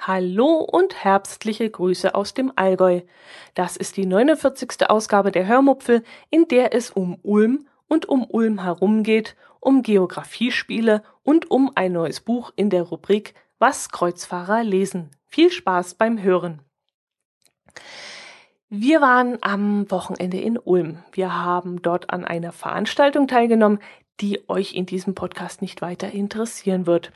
Hallo 0.00 0.66
und 0.70 1.04
herbstliche 1.04 1.68
Grüße 1.68 2.14
aus 2.14 2.32
dem 2.32 2.52
Allgäu. 2.56 3.02
Das 3.54 3.76
ist 3.76 3.96
die 3.96 4.06
49. 4.06 4.88
Ausgabe 4.88 5.32
der 5.32 5.46
Hörmupfel, 5.46 6.02
in 6.30 6.48
der 6.48 6.74
es 6.74 6.90
um 6.90 7.18
Ulm 7.22 7.66
und 7.88 8.08
um 8.08 8.24
Ulm 8.24 8.62
herum 8.62 9.02
geht, 9.02 9.36
um 9.60 9.82
Geografiespiele 9.82 11.02
und 11.24 11.50
um 11.50 11.72
ein 11.74 11.92
neues 11.92 12.20
Buch 12.20 12.52
in 12.56 12.70
der 12.70 12.84
Rubrik 12.84 13.34
Was 13.58 13.90
Kreuzfahrer 13.90 14.62
lesen. 14.62 15.10
Viel 15.26 15.50
Spaß 15.50 15.94
beim 15.94 16.22
Hören. 16.22 16.60
Wir 18.68 19.00
waren 19.00 19.38
am 19.42 19.88
Wochenende 19.92 20.40
in 20.40 20.58
Ulm. 20.58 20.98
Wir 21.12 21.36
haben 21.36 21.82
dort 21.82 22.10
an 22.10 22.24
einer 22.24 22.50
Veranstaltung 22.50 23.28
teilgenommen, 23.28 23.78
die 24.18 24.48
euch 24.48 24.74
in 24.74 24.86
diesem 24.86 25.14
Podcast 25.14 25.62
nicht 25.62 25.82
weiter 25.82 26.10
interessieren 26.10 26.84
wird. 26.84 27.12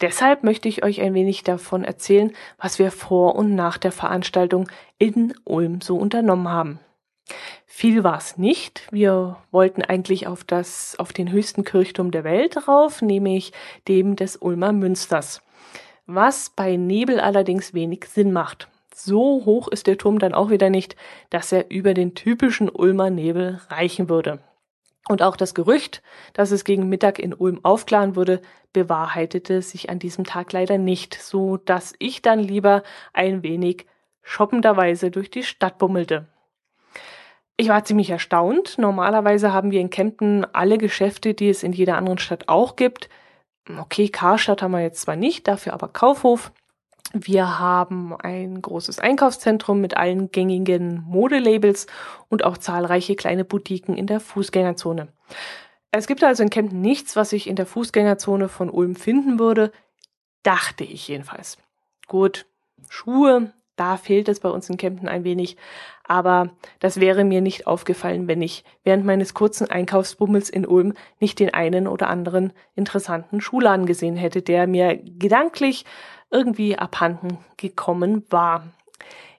Deshalb 0.00 0.44
möchte 0.44 0.68
ich 0.68 0.84
euch 0.84 1.00
ein 1.00 1.12
wenig 1.12 1.42
davon 1.42 1.82
erzählen, 1.82 2.32
was 2.56 2.78
wir 2.78 2.92
vor 2.92 3.34
und 3.34 3.56
nach 3.56 3.78
der 3.78 3.90
Veranstaltung 3.90 4.68
in 4.96 5.34
Ulm 5.42 5.80
so 5.80 5.96
unternommen 5.96 6.48
haben. 6.48 6.78
Viel 7.66 8.04
war 8.04 8.18
es 8.18 8.38
nicht. 8.38 8.86
Wir 8.92 9.38
wollten 9.50 9.82
eigentlich 9.82 10.28
auf 10.28 10.44
das, 10.44 10.94
auf 11.00 11.12
den 11.12 11.32
höchsten 11.32 11.64
Kirchturm 11.64 12.12
der 12.12 12.22
Welt 12.22 12.68
rauf, 12.68 13.02
nämlich 13.02 13.52
dem 13.88 14.14
des 14.14 14.36
Ulmer 14.36 14.72
Münsters. 14.72 15.42
Was 16.06 16.50
bei 16.50 16.76
Nebel 16.76 17.18
allerdings 17.18 17.74
wenig 17.74 18.04
Sinn 18.04 18.32
macht. 18.32 18.68
So 18.94 19.44
hoch 19.44 19.68
ist 19.68 19.86
der 19.86 19.98
Turm 19.98 20.18
dann 20.18 20.34
auch 20.34 20.50
wieder 20.50 20.70
nicht, 20.70 20.96
dass 21.30 21.52
er 21.52 21.70
über 21.70 21.94
den 21.94 22.14
typischen 22.14 22.68
Ulmer 22.68 23.10
Nebel 23.10 23.60
reichen 23.68 24.08
würde. 24.08 24.40
Und 25.08 25.22
auch 25.22 25.36
das 25.36 25.54
Gerücht, 25.54 26.02
dass 26.32 26.52
es 26.52 26.64
gegen 26.64 26.88
Mittag 26.88 27.18
in 27.18 27.34
Ulm 27.34 27.64
aufklaren 27.64 28.14
würde, 28.14 28.40
bewahrheitete 28.72 29.60
sich 29.60 29.90
an 29.90 29.98
diesem 29.98 30.24
Tag 30.24 30.52
leider 30.52 30.78
nicht, 30.78 31.14
so 31.14 31.56
dass 31.56 31.94
ich 31.98 32.22
dann 32.22 32.38
lieber 32.38 32.82
ein 33.12 33.42
wenig 33.42 33.86
shoppenderweise 34.22 35.10
durch 35.10 35.30
die 35.30 35.42
Stadt 35.42 35.78
bummelte. 35.78 36.28
Ich 37.56 37.68
war 37.68 37.84
ziemlich 37.84 38.10
erstaunt. 38.10 38.78
Normalerweise 38.78 39.52
haben 39.52 39.72
wir 39.72 39.80
in 39.80 39.90
Kempten 39.90 40.46
alle 40.52 40.78
Geschäfte, 40.78 41.34
die 41.34 41.48
es 41.48 41.62
in 41.62 41.72
jeder 41.72 41.96
anderen 41.96 42.18
Stadt 42.18 42.48
auch 42.48 42.76
gibt. 42.76 43.08
Okay, 43.78 44.08
Karstadt 44.08 44.62
haben 44.62 44.72
wir 44.72 44.80
jetzt 44.80 45.02
zwar 45.02 45.16
nicht, 45.16 45.48
dafür 45.48 45.72
aber 45.72 45.88
Kaufhof. 45.88 46.52
Wir 47.12 47.58
haben 47.58 48.16
ein 48.16 48.62
großes 48.62 48.98
Einkaufszentrum 48.98 49.80
mit 49.80 49.96
allen 49.96 50.30
gängigen 50.30 51.02
Modelabels 51.06 51.86
und 52.28 52.44
auch 52.44 52.56
zahlreiche 52.56 53.16
kleine 53.16 53.44
Boutiquen 53.44 53.96
in 53.96 54.06
der 54.06 54.20
Fußgängerzone. 54.20 55.08
Es 55.90 56.06
gibt 56.06 56.24
also 56.24 56.42
in 56.42 56.50
Kempten 56.50 56.80
nichts, 56.80 57.16
was 57.16 57.34
ich 57.34 57.46
in 57.46 57.56
der 57.56 57.66
Fußgängerzone 57.66 58.48
von 58.48 58.70
Ulm 58.70 58.96
finden 58.96 59.38
würde, 59.38 59.72
dachte 60.42 60.84
ich 60.84 61.06
jedenfalls. 61.08 61.58
Gut, 62.08 62.46
Schuhe, 62.88 63.52
da 63.76 63.98
fehlt 63.98 64.28
es 64.28 64.40
bei 64.40 64.48
uns 64.48 64.70
in 64.70 64.78
Kempten 64.78 65.08
ein 65.08 65.24
wenig, 65.24 65.56
aber 66.04 66.50
das 66.80 67.00
wäre 67.00 67.24
mir 67.24 67.42
nicht 67.42 67.66
aufgefallen, 67.66 68.26
wenn 68.26 68.40
ich 68.40 68.64
während 68.84 69.04
meines 69.04 69.34
kurzen 69.34 69.70
Einkaufsbummels 69.70 70.50
in 70.50 70.66
Ulm 70.66 70.94
nicht 71.20 71.38
den 71.38 71.52
einen 71.52 71.86
oder 71.86 72.08
anderen 72.08 72.52
interessanten 72.74 73.40
Schuhladen 73.40 73.86
gesehen 73.86 74.16
hätte, 74.16 74.40
der 74.40 74.66
mir 74.66 74.96
gedanklich 74.96 75.84
irgendwie 76.32 76.76
abhanden 76.76 77.38
gekommen 77.56 78.24
war. 78.30 78.64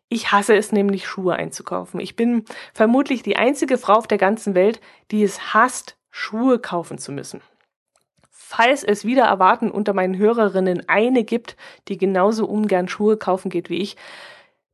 Ich 0.10 0.32
hasse 0.32 0.56
es 0.56 0.72
nämlich, 0.72 1.08
Schuhe 1.08 1.36
einzukaufen. 1.36 2.00
Ich 2.00 2.16
bin 2.16 2.46
vermutlich 2.74 3.24
die 3.24 3.36
einzige 3.36 3.78
Frau 3.78 3.94
auf 3.94 4.08
der 4.08 4.20
ganzen 4.20 4.54
Welt, 4.54 4.80
die 5.12 5.24
es 5.24 5.54
hasst, 5.54 5.98
Schuhe 6.12 6.60
kaufen 6.60 7.00
zu 7.00 7.12
müssen. 7.12 7.42
Falls 8.30 8.84
es 8.84 9.04
wieder 9.04 9.24
erwarten 9.24 9.72
unter 9.72 9.94
meinen 9.94 10.16
Hörerinnen 10.16 10.88
eine 10.88 11.24
gibt, 11.24 11.58
die 11.88 11.98
genauso 11.98 12.46
ungern 12.46 12.88
Schuhe 12.88 13.18
kaufen 13.18 13.50
geht 13.50 13.72
wie 13.72 13.80
ich, 13.82 13.98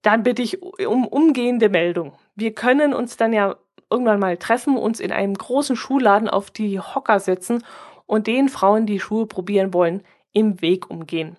dann 0.01 0.23
bitte 0.23 0.41
ich 0.41 0.61
um 0.61 1.07
umgehende 1.07 1.69
Meldung. 1.69 2.13
Wir 2.35 2.53
können 2.53 2.93
uns 2.93 3.15
dann 3.15 3.31
ja 3.31 3.55
irgendwann 3.89 4.19
mal 4.19 4.35
treffen, 4.35 4.77
uns 4.77 4.99
in 4.99 5.13
einem 5.13 5.33
großen 5.33 5.77
Schuhladen 5.77 6.29
auf 6.29 6.51
die 6.51 6.79
Hocker 6.79 7.21
setzen 7.21 7.63
und 8.05 8.27
den 8.27 8.49
Frauen, 8.49 8.85
die 8.85 8.99
Schuhe 8.99 9.25
probieren 9.25 9.73
wollen, 9.73 10.03
im 10.33 10.61
Weg 10.61 10.89
umgehen. 10.89 11.37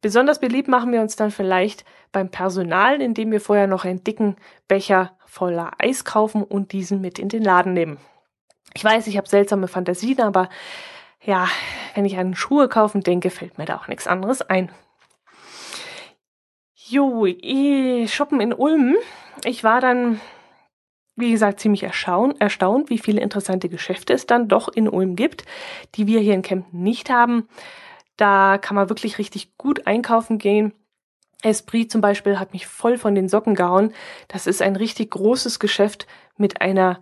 Besonders 0.00 0.38
beliebt 0.38 0.68
machen 0.68 0.92
wir 0.92 1.00
uns 1.00 1.16
dann 1.16 1.30
vielleicht 1.30 1.84
beim 2.12 2.30
Personal, 2.30 3.00
indem 3.00 3.30
wir 3.30 3.40
vorher 3.40 3.66
noch 3.66 3.84
einen 3.84 4.04
dicken 4.04 4.36
Becher 4.68 5.16
voller 5.26 5.72
Eis 5.78 6.04
kaufen 6.04 6.42
und 6.42 6.72
diesen 6.72 7.00
mit 7.00 7.18
in 7.18 7.28
den 7.28 7.42
Laden 7.42 7.72
nehmen. 7.72 7.98
Ich 8.74 8.84
weiß, 8.84 9.06
ich 9.06 9.16
habe 9.16 9.28
seltsame 9.28 9.68
Fantasien, 9.68 10.20
aber 10.20 10.48
ja, 11.22 11.48
wenn 11.94 12.04
ich 12.04 12.18
an 12.18 12.34
Schuhe 12.34 12.68
kaufen 12.68 13.02
denke, 13.02 13.30
fällt 13.30 13.58
mir 13.58 13.64
da 13.64 13.76
auch 13.76 13.88
nichts 13.88 14.06
anderes 14.06 14.42
ein. 14.42 14.70
Jo, 16.74 17.26
shoppen 18.06 18.40
in 18.40 18.52
Ulm. 18.52 18.96
Ich 19.44 19.64
war 19.64 19.80
dann, 19.80 20.20
wie 21.16 21.30
gesagt, 21.30 21.60
ziemlich 21.60 21.82
erstaunt, 21.82 22.40
erstaunt, 22.40 22.90
wie 22.90 22.98
viele 22.98 23.22
interessante 23.22 23.68
Geschäfte 23.70 24.12
es 24.12 24.26
dann 24.26 24.48
doch 24.48 24.68
in 24.68 24.88
Ulm 24.88 25.16
gibt, 25.16 25.44
die 25.94 26.06
wir 26.06 26.20
hier 26.20 26.34
in 26.34 26.42
Kempten 26.42 26.82
nicht 26.82 27.08
haben. 27.08 27.48
Da 28.16 28.58
kann 28.58 28.74
man 28.74 28.88
wirklich 28.88 29.18
richtig 29.18 29.56
gut 29.56 29.86
einkaufen 29.86 30.38
gehen. 30.38 30.72
Esprit 31.42 31.90
zum 31.90 32.00
Beispiel 32.00 32.38
hat 32.38 32.52
mich 32.52 32.66
voll 32.66 32.96
von 32.96 33.14
den 33.14 33.28
Socken 33.28 33.54
gehauen. 33.54 33.92
Das 34.28 34.46
ist 34.46 34.62
ein 34.62 34.76
richtig 34.76 35.10
großes 35.10 35.58
Geschäft 35.58 36.06
mit 36.36 36.60
einer 36.60 37.00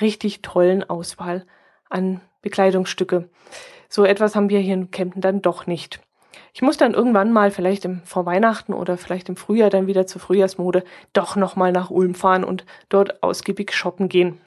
richtig 0.00 0.42
tollen 0.42 0.88
Auswahl 0.88 1.46
an 1.90 2.20
Bekleidungsstücke. 2.42 3.28
So 3.88 4.04
etwas 4.04 4.34
haben 4.34 4.50
wir 4.50 4.60
hier 4.60 4.74
in 4.74 4.90
Kempten 4.90 5.20
dann 5.20 5.42
doch 5.42 5.66
nicht. 5.66 6.00
Ich 6.52 6.62
muss 6.62 6.78
dann 6.78 6.94
irgendwann 6.94 7.32
mal, 7.32 7.50
vielleicht 7.50 7.84
im, 7.84 8.02
vor 8.04 8.24
Weihnachten 8.24 8.72
oder 8.72 8.96
vielleicht 8.96 9.28
im 9.28 9.36
Frühjahr 9.36 9.68
dann 9.68 9.86
wieder 9.86 10.06
zur 10.06 10.20
Frühjahrsmode, 10.20 10.84
doch 11.12 11.36
nochmal 11.36 11.70
nach 11.70 11.90
Ulm 11.90 12.14
fahren 12.14 12.44
und 12.44 12.64
dort 12.88 13.22
ausgiebig 13.22 13.72
shoppen 13.74 14.08
gehen. 14.08 14.40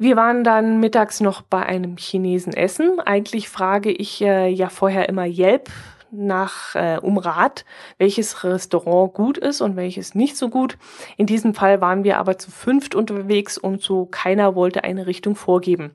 Wir 0.00 0.16
waren 0.16 0.44
dann 0.44 0.80
mittags 0.80 1.20
noch 1.20 1.42
bei 1.42 1.62
einem 1.66 1.98
Chinesen 1.98 2.54
essen. 2.54 3.00
Eigentlich 3.00 3.50
frage 3.50 3.92
ich 3.92 4.22
äh, 4.22 4.48
ja 4.48 4.70
vorher 4.70 5.10
immer 5.10 5.26
Yelp 5.26 5.68
nach 6.10 6.74
äh, 6.74 6.98
um 7.02 7.18
Rat, 7.18 7.66
welches 7.98 8.42
Restaurant 8.42 9.12
gut 9.12 9.36
ist 9.36 9.60
und 9.60 9.76
welches 9.76 10.14
nicht 10.14 10.38
so 10.38 10.48
gut. 10.48 10.78
In 11.18 11.26
diesem 11.26 11.52
Fall 11.52 11.82
waren 11.82 12.02
wir 12.02 12.16
aber 12.16 12.38
zu 12.38 12.50
fünft 12.50 12.94
unterwegs 12.94 13.58
und 13.58 13.82
so 13.82 14.06
keiner 14.06 14.54
wollte 14.54 14.84
eine 14.84 15.06
Richtung 15.06 15.36
vorgeben. 15.36 15.94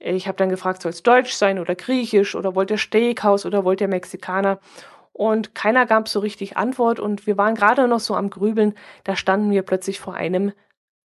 Ich 0.00 0.26
habe 0.26 0.36
dann 0.36 0.48
gefragt, 0.48 0.82
soll 0.82 0.90
es 0.90 1.04
Deutsch 1.04 1.34
sein 1.34 1.60
oder 1.60 1.76
Griechisch 1.76 2.34
oder 2.34 2.56
wollt 2.56 2.72
ihr 2.72 2.78
Steakhouse 2.78 3.46
oder 3.46 3.64
wollt 3.64 3.80
ihr 3.80 3.86
Mexikaner? 3.86 4.58
Und 5.12 5.54
keiner 5.54 5.86
gab 5.86 6.08
so 6.08 6.18
richtig 6.18 6.56
Antwort 6.56 6.98
und 6.98 7.28
wir 7.28 7.36
waren 7.36 7.54
gerade 7.54 7.86
noch 7.86 8.00
so 8.00 8.16
am 8.16 8.28
Grübeln, 8.28 8.74
da 9.04 9.14
standen 9.14 9.52
wir 9.52 9.62
plötzlich 9.62 10.00
vor 10.00 10.14
einem 10.14 10.50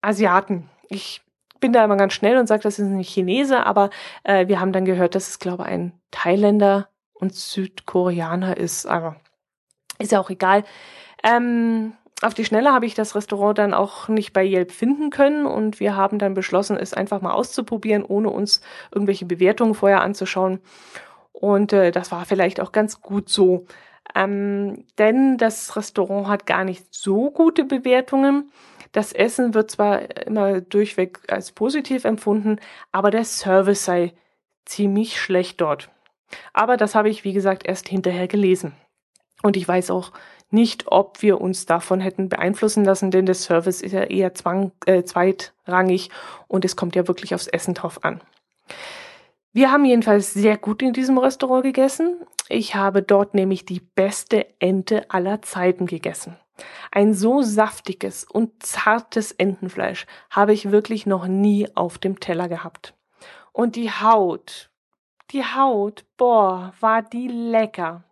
Asiaten. 0.01 0.69
Ich 0.89 1.21
bin 1.59 1.73
da 1.73 1.83
immer 1.83 1.97
ganz 1.97 2.13
schnell 2.13 2.37
und 2.37 2.47
sage, 2.47 2.63
das 2.63 2.79
ist 2.79 2.87
ein 2.87 3.03
Chinese, 3.03 3.65
aber 3.65 3.89
äh, 4.23 4.47
wir 4.47 4.59
haben 4.59 4.73
dann 4.73 4.85
gehört, 4.85 5.15
dass 5.15 5.29
es, 5.29 5.39
glaube 5.39 5.63
ich, 5.63 5.69
ein 5.69 5.93
Thailänder 6.11 6.89
und 7.13 7.33
Südkoreaner 7.35 8.57
ist. 8.57 8.85
Aber 8.85 9.17
ist 9.99 10.11
ja 10.11 10.19
auch 10.19 10.29
egal. 10.29 10.63
Ähm, 11.23 11.93
auf 12.21 12.33
die 12.33 12.45
Schnelle 12.45 12.73
habe 12.73 12.85
ich 12.85 12.95
das 12.95 13.15
Restaurant 13.15 13.57
dann 13.57 13.73
auch 13.73 14.09
nicht 14.09 14.33
bei 14.33 14.45
Yelp 14.45 14.71
finden 14.71 15.09
können 15.09 15.45
und 15.45 15.79
wir 15.79 15.95
haben 15.95 16.19
dann 16.19 16.33
beschlossen, 16.33 16.77
es 16.77 16.93
einfach 16.93 17.21
mal 17.21 17.31
auszuprobieren, 17.31 18.03
ohne 18.03 18.29
uns 18.29 18.61
irgendwelche 18.91 19.25
Bewertungen 19.25 19.73
vorher 19.73 20.01
anzuschauen. 20.01 20.59
Und 21.31 21.71
äh, 21.71 21.91
das 21.91 22.11
war 22.11 22.25
vielleicht 22.25 22.59
auch 22.59 22.71
ganz 22.71 23.01
gut 23.01 23.29
so. 23.29 23.65
Ähm, 24.15 24.85
denn 24.97 25.37
das 25.37 25.75
Restaurant 25.75 26.27
hat 26.27 26.45
gar 26.45 26.63
nicht 26.63 26.93
so 26.93 27.31
gute 27.31 27.63
Bewertungen. 27.63 28.51
Das 28.91 29.13
Essen 29.13 29.53
wird 29.53 29.71
zwar 29.71 30.25
immer 30.25 30.61
durchweg 30.61 31.19
als 31.27 31.51
positiv 31.51 32.05
empfunden, 32.05 32.59
aber 32.91 33.11
der 33.11 33.23
Service 33.23 33.85
sei 33.85 34.13
ziemlich 34.65 35.19
schlecht 35.19 35.61
dort. 35.61 35.89
Aber 36.53 36.77
das 36.77 36.95
habe 36.95 37.09
ich, 37.09 37.23
wie 37.23 37.33
gesagt, 37.33 37.65
erst 37.65 37.87
hinterher 37.87 38.27
gelesen. 38.27 38.73
Und 39.41 39.57
ich 39.57 39.67
weiß 39.67 39.91
auch 39.91 40.11
nicht, 40.51 40.85
ob 40.87 41.21
wir 41.21 41.39
uns 41.39 41.65
davon 41.65 41.99
hätten 41.99 42.29
beeinflussen 42.29 42.83
lassen, 42.83 43.11
denn 43.11 43.25
der 43.25 43.35
Service 43.35 43.81
ist 43.81 43.91
ja 43.91 44.03
eher 44.03 44.33
zwang, 44.33 44.71
äh, 44.85 45.03
zweitrangig 45.03 46.09
und 46.47 46.65
es 46.65 46.75
kommt 46.75 46.95
ja 46.95 47.07
wirklich 47.07 47.35
aufs 47.35 47.47
Essen 47.47 47.73
drauf 47.73 48.03
an. 48.03 48.21
Wir 49.53 49.71
haben 49.71 49.85
jedenfalls 49.85 50.33
sehr 50.33 50.57
gut 50.57 50.81
in 50.81 50.93
diesem 50.93 51.17
Restaurant 51.17 51.63
gegessen. 51.63 52.17
Ich 52.49 52.75
habe 52.75 53.01
dort 53.01 53.33
nämlich 53.33 53.65
die 53.65 53.79
beste 53.79 54.47
Ente 54.59 55.09
aller 55.09 55.41
Zeiten 55.41 55.85
gegessen. 55.85 56.37
Ein 56.91 57.13
so 57.13 57.41
saftiges 57.41 58.23
und 58.23 58.63
zartes 58.63 59.31
Entenfleisch 59.31 60.05
habe 60.29 60.53
ich 60.53 60.71
wirklich 60.71 61.05
noch 61.05 61.27
nie 61.27 61.67
auf 61.75 61.97
dem 61.97 62.19
Teller 62.19 62.47
gehabt. 62.47 62.93
Und 63.51 63.75
die 63.75 63.91
Haut, 63.91 64.69
die 65.31 65.43
Haut, 65.43 66.05
boah, 66.17 66.73
war 66.79 67.01
die 67.01 67.27
lecker. 67.27 68.03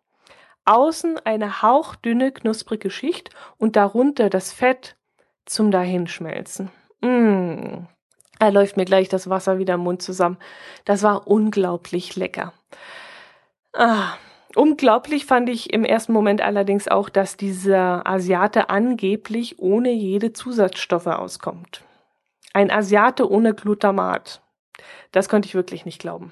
Außen 0.65 1.19
eine 1.25 1.61
hauchdünne, 1.61 2.31
knusprige 2.31 2.89
Schicht 2.89 3.29
und 3.57 3.75
darunter 3.75 4.29
das 4.29 4.51
Fett 4.51 4.97
zum 5.45 5.71
Dahinschmelzen. 5.71 6.71
Mmh. 7.01 7.09
Mm, 7.09 7.87
da 8.39 8.49
läuft 8.49 8.77
mir 8.77 8.85
gleich 8.85 9.09
das 9.09 9.29
Wasser 9.29 9.57
wieder 9.57 9.75
im 9.75 9.81
Mund 9.81 10.01
zusammen. 10.01 10.37
Das 10.85 11.03
war 11.03 11.27
unglaublich 11.27 12.15
lecker. 12.15 12.53
Ah, 13.73 14.13
unglaublich 14.57 15.25
fand 15.25 15.49
ich 15.49 15.71
im 15.71 15.85
ersten 15.85 16.13
Moment 16.13 16.41
allerdings 16.41 16.87
auch, 16.87 17.09
dass 17.09 17.37
dieser 17.37 18.07
Asiate 18.07 18.69
angeblich 18.69 19.59
ohne 19.59 19.91
jede 19.91 20.33
Zusatzstoffe 20.33 21.07
auskommt. 21.07 21.83
Ein 22.53 22.71
Asiate 22.71 23.29
ohne 23.29 23.53
Glutamat. 23.53 24.41
Das 25.11 25.29
konnte 25.29 25.47
ich 25.47 25.55
wirklich 25.55 25.85
nicht 25.85 25.99
glauben. 25.99 26.31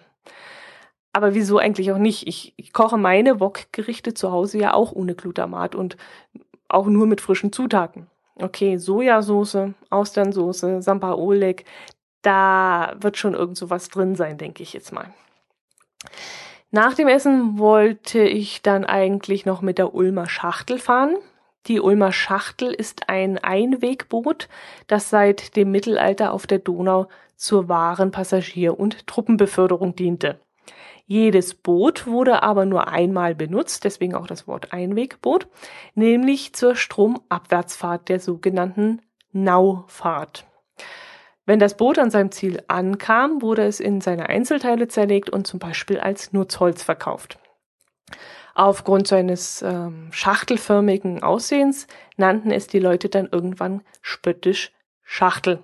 Aber 1.13 1.33
wieso 1.33 1.59
eigentlich 1.59 1.91
auch 1.91 1.97
nicht? 1.97 2.27
Ich, 2.27 2.53
ich 2.57 2.73
koche 2.73 2.97
meine 2.97 3.39
Wok-Gerichte 3.39 4.13
zu 4.13 4.31
Hause 4.31 4.57
ja 4.57 4.73
auch 4.73 4.91
ohne 4.91 5.15
Glutamat 5.15 5.75
und 5.75 5.95
auch 6.67 6.87
nur 6.87 7.07
mit 7.07 7.21
frischen 7.21 7.53
Zutaten. 7.53 8.07
Okay, 8.35 8.77
Sojasauce, 8.77 9.69
Austernsoße, 9.89 10.81
Samba 10.81 11.13
Oleg, 11.13 11.63
da 12.21 12.95
wird 12.99 13.17
schon 13.17 13.33
irgend 13.33 13.55
so 13.55 13.69
was 13.69 13.87
drin 13.87 14.15
sein, 14.15 14.37
denke 14.37 14.63
ich 14.63 14.73
jetzt 14.73 14.91
mal. 14.91 15.13
Nach 16.75 16.93
dem 16.93 17.07
Essen 17.07 17.57
wollte 17.57 18.19
ich 18.19 18.61
dann 18.61 18.83
eigentlich 18.83 19.45
noch 19.45 19.61
mit 19.61 19.77
der 19.77 19.95
Ulmer 19.95 20.27
Schachtel 20.27 20.77
fahren. 20.77 21.15
Die 21.67 21.79
Ulmer 21.79 22.11
Schachtel 22.11 22.73
ist 22.73 23.07
ein 23.07 23.37
Einwegboot, 23.37 24.49
das 24.87 25.09
seit 25.09 25.55
dem 25.55 25.71
Mittelalter 25.71 26.33
auf 26.33 26.47
der 26.47 26.59
Donau 26.59 27.07
zur 27.37 27.69
Waren, 27.69 28.11
Passagier- 28.11 28.77
und 28.77 29.07
Truppenbeförderung 29.07 29.95
diente. 29.95 30.41
Jedes 31.05 31.53
Boot 31.53 32.07
wurde 32.07 32.43
aber 32.43 32.65
nur 32.65 32.89
einmal 32.89 33.35
benutzt, 33.35 33.85
deswegen 33.85 34.13
auch 34.13 34.27
das 34.27 34.45
Wort 34.45 34.73
Einwegboot, 34.73 35.47
nämlich 35.93 36.51
zur 36.51 36.75
Stromabwärtsfahrt 36.75 38.09
der 38.09 38.19
sogenannten 38.19 39.01
Naufahrt. 39.31 40.45
Wenn 41.45 41.59
das 41.59 41.77
Boot 41.77 41.99
an 41.99 42.09
seinem 42.09 42.31
Ziel 42.31 42.63
ankam, 42.67 43.41
wurde 43.41 43.65
es 43.65 43.79
in 43.79 44.01
seine 44.01 44.29
Einzelteile 44.29 44.87
zerlegt 44.87 45.29
und 45.29 45.45
zum 45.45 45.59
Beispiel 45.59 45.99
als 45.99 46.33
Nutzholz 46.33 46.81
verkauft. 46.81 47.37
Aufgrund 48.55 49.07
seines 49.07 49.61
ähm, 49.61 50.07
schachtelförmigen 50.11 51.21
Aussehens 51.21 51.87
nannten 52.15 52.51
es 52.51 52.67
die 52.67 52.79
Leute 52.79 53.09
dann 53.09 53.27
irgendwann 53.31 53.81
spöttisch 54.01 54.71
Schachtel. 55.03 55.59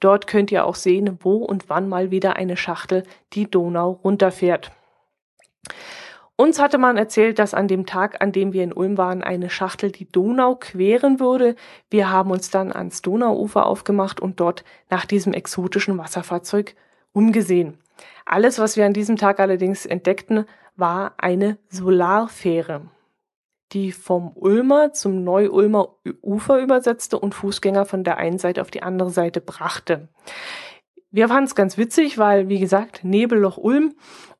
Dort 0.00 0.26
könnt 0.26 0.52
ihr 0.52 0.66
auch 0.66 0.74
sehen, 0.74 1.18
wo 1.20 1.36
und 1.36 1.70
wann 1.70 1.88
mal 1.88 2.10
wieder 2.10 2.36
eine 2.36 2.56
Schachtel 2.56 3.04
die 3.32 3.50
Donau 3.50 4.00
runterfährt. 4.04 4.72
Uns 6.36 6.58
hatte 6.58 6.78
man 6.78 6.96
erzählt, 6.96 7.38
dass 7.38 7.52
an 7.52 7.68
dem 7.68 7.84
Tag, 7.84 8.22
an 8.22 8.32
dem 8.32 8.54
wir 8.54 8.64
in 8.64 8.72
Ulm 8.72 8.96
waren, 8.96 9.22
eine 9.22 9.50
Schachtel 9.50 9.92
die 9.92 10.10
Donau 10.10 10.54
queren 10.54 11.20
würde. 11.20 11.54
Wir 11.90 12.10
haben 12.10 12.30
uns 12.30 12.50
dann 12.50 12.72
ans 12.72 13.02
Donauufer 13.02 13.66
aufgemacht 13.66 14.20
und 14.20 14.40
dort 14.40 14.64
nach 14.88 15.04
diesem 15.04 15.34
exotischen 15.34 15.98
Wasserfahrzeug 15.98 16.74
umgesehen. 17.12 17.76
Alles, 18.24 18.58
was 18.58 18.78
wir 18.78 18.86
an 18.86 18.94
diesem 18.94 19.16
Tag 19.16 19.38
allerdings 19.38 19.84
entdeckten, 19.84 20.46
war 20.76 21.12
eine 21.18 21.58
Solarfähre, 21.68 22.88
die 23.72 23.92
vom 23.92 24.32
Ulmer 24.34 24.92
zum 24.92 25.22
Neu-Ulmer 25.22 25.96
Ufer 26.22 26.60
übersetzte 26.60 27.18
und 27.18 27.34
Fußgänger 27.34 27.84
von 27.84 28.04
der 28.04 28.18
einen 28.18 28.38
Seite 28.38 28.60
auf 28.60 28.70
die 28.70 28.82
andere 28.82 29.10
Seite 29.10 29.40
brachte. 29.40 30.08
Wir 31.10 31.28
fanden 31.28 31.44
es 31.44 31.54
ganz 31.54 31.76
witzig, 31.76 32.18
weil, 32.18 32.48
wie 32.48 32.60
gesagt, 32.60 33.04
Nebelloch 33.04 33.56
Ulm 33.56 33.94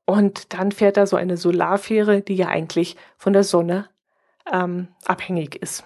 und 0.04 0.54
dann 0.54 0.72
fährt 0.72 0.96
da 0.96 1.06
so 1.06 1.16
eine 1.16 1.36
Solarfähre, 1.36 2.20
die 2.20 2.34
ja 2.34 2.48
eigentlich 2.48 2.96
von 3.16 3.32
der 3.32 3.44
Sonne 3.44 3.88
ähm, 4.50 4.88
abhängig 5.04 5.56
ist. 5.56 5.84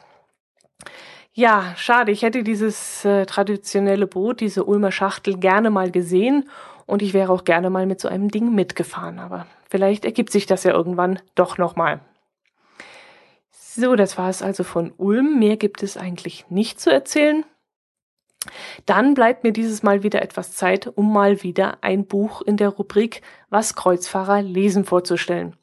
Ja, 1.33 1.75
schade. 1.77 2.13
Ich 2.13 2.23
hätte 2.23 2.45
dieses 2.45 3.05
äh, 3.05 3.27
traditionelle 3.27 4.07
Boot, 4.07 4.41
diese 4.41 4.65
Ulmer 4.65 4.93
Schachtel, 4.93 5.37
gerne 5.37 5.71
mal 5.71 5.91
gesehen 5.91 6.49
und 6.87 7.03
ich 7.03 7.13
wäre 7.13 7.33
auch 7.33 7.45
gerne 7.45 7.71
mal 7.71 7.87
mit 7.87 8.01
so 8.01 8.09
einem 8.09 8.31
Ding 8.31 8.55
mitgefahren. 8.55 9.19
Aber 9.19 9.47
vielleicht 9.69 10.05
ergibt 10.05 10.31
sich 10.31 10.47
das 10.47 10.65
ja 10.65 10.73
irgendwann 10.73 11.19
doch 11.35 11.59
nochmal. 11.59 12.01
So, 13.77 13.97
das 13.97 14.17
war 14.17 14.31
es 14.31 14.41
also 14.41 14.63
von 14.63 14.93
Ulm. 14.99 15.41
Mehr 15.41 15.57
gibt 15.57 15.83
es 15.83 15.97
eigentlich 15.97 16.49
nicht 16.49 16.81
zu 16.81 16.93
erzählen. 16.93 17.45
Dann 18.87 19.15
bleibt 19.15 19.43
mir 19.43 19.53
dieses 19.53 19.83
Mal 19.83 20.05
wieder 20.05 20.23
etwas 20.23 20.53
Zeit, 20.53 20.87
um 20.95 21.13
mal 21.13 21.43
wieder 21.43 21.79
ein 21.81 22.07
Buch 22.07 22.41
in 22.43 22.57
der 22.57 22.69
Rubrik 22.69 23.23
Was 23.51 23.75
Kreuzfahrer 23.75 24.43
lesen 24.43 24.85
vorzustellen. 24.85 25.57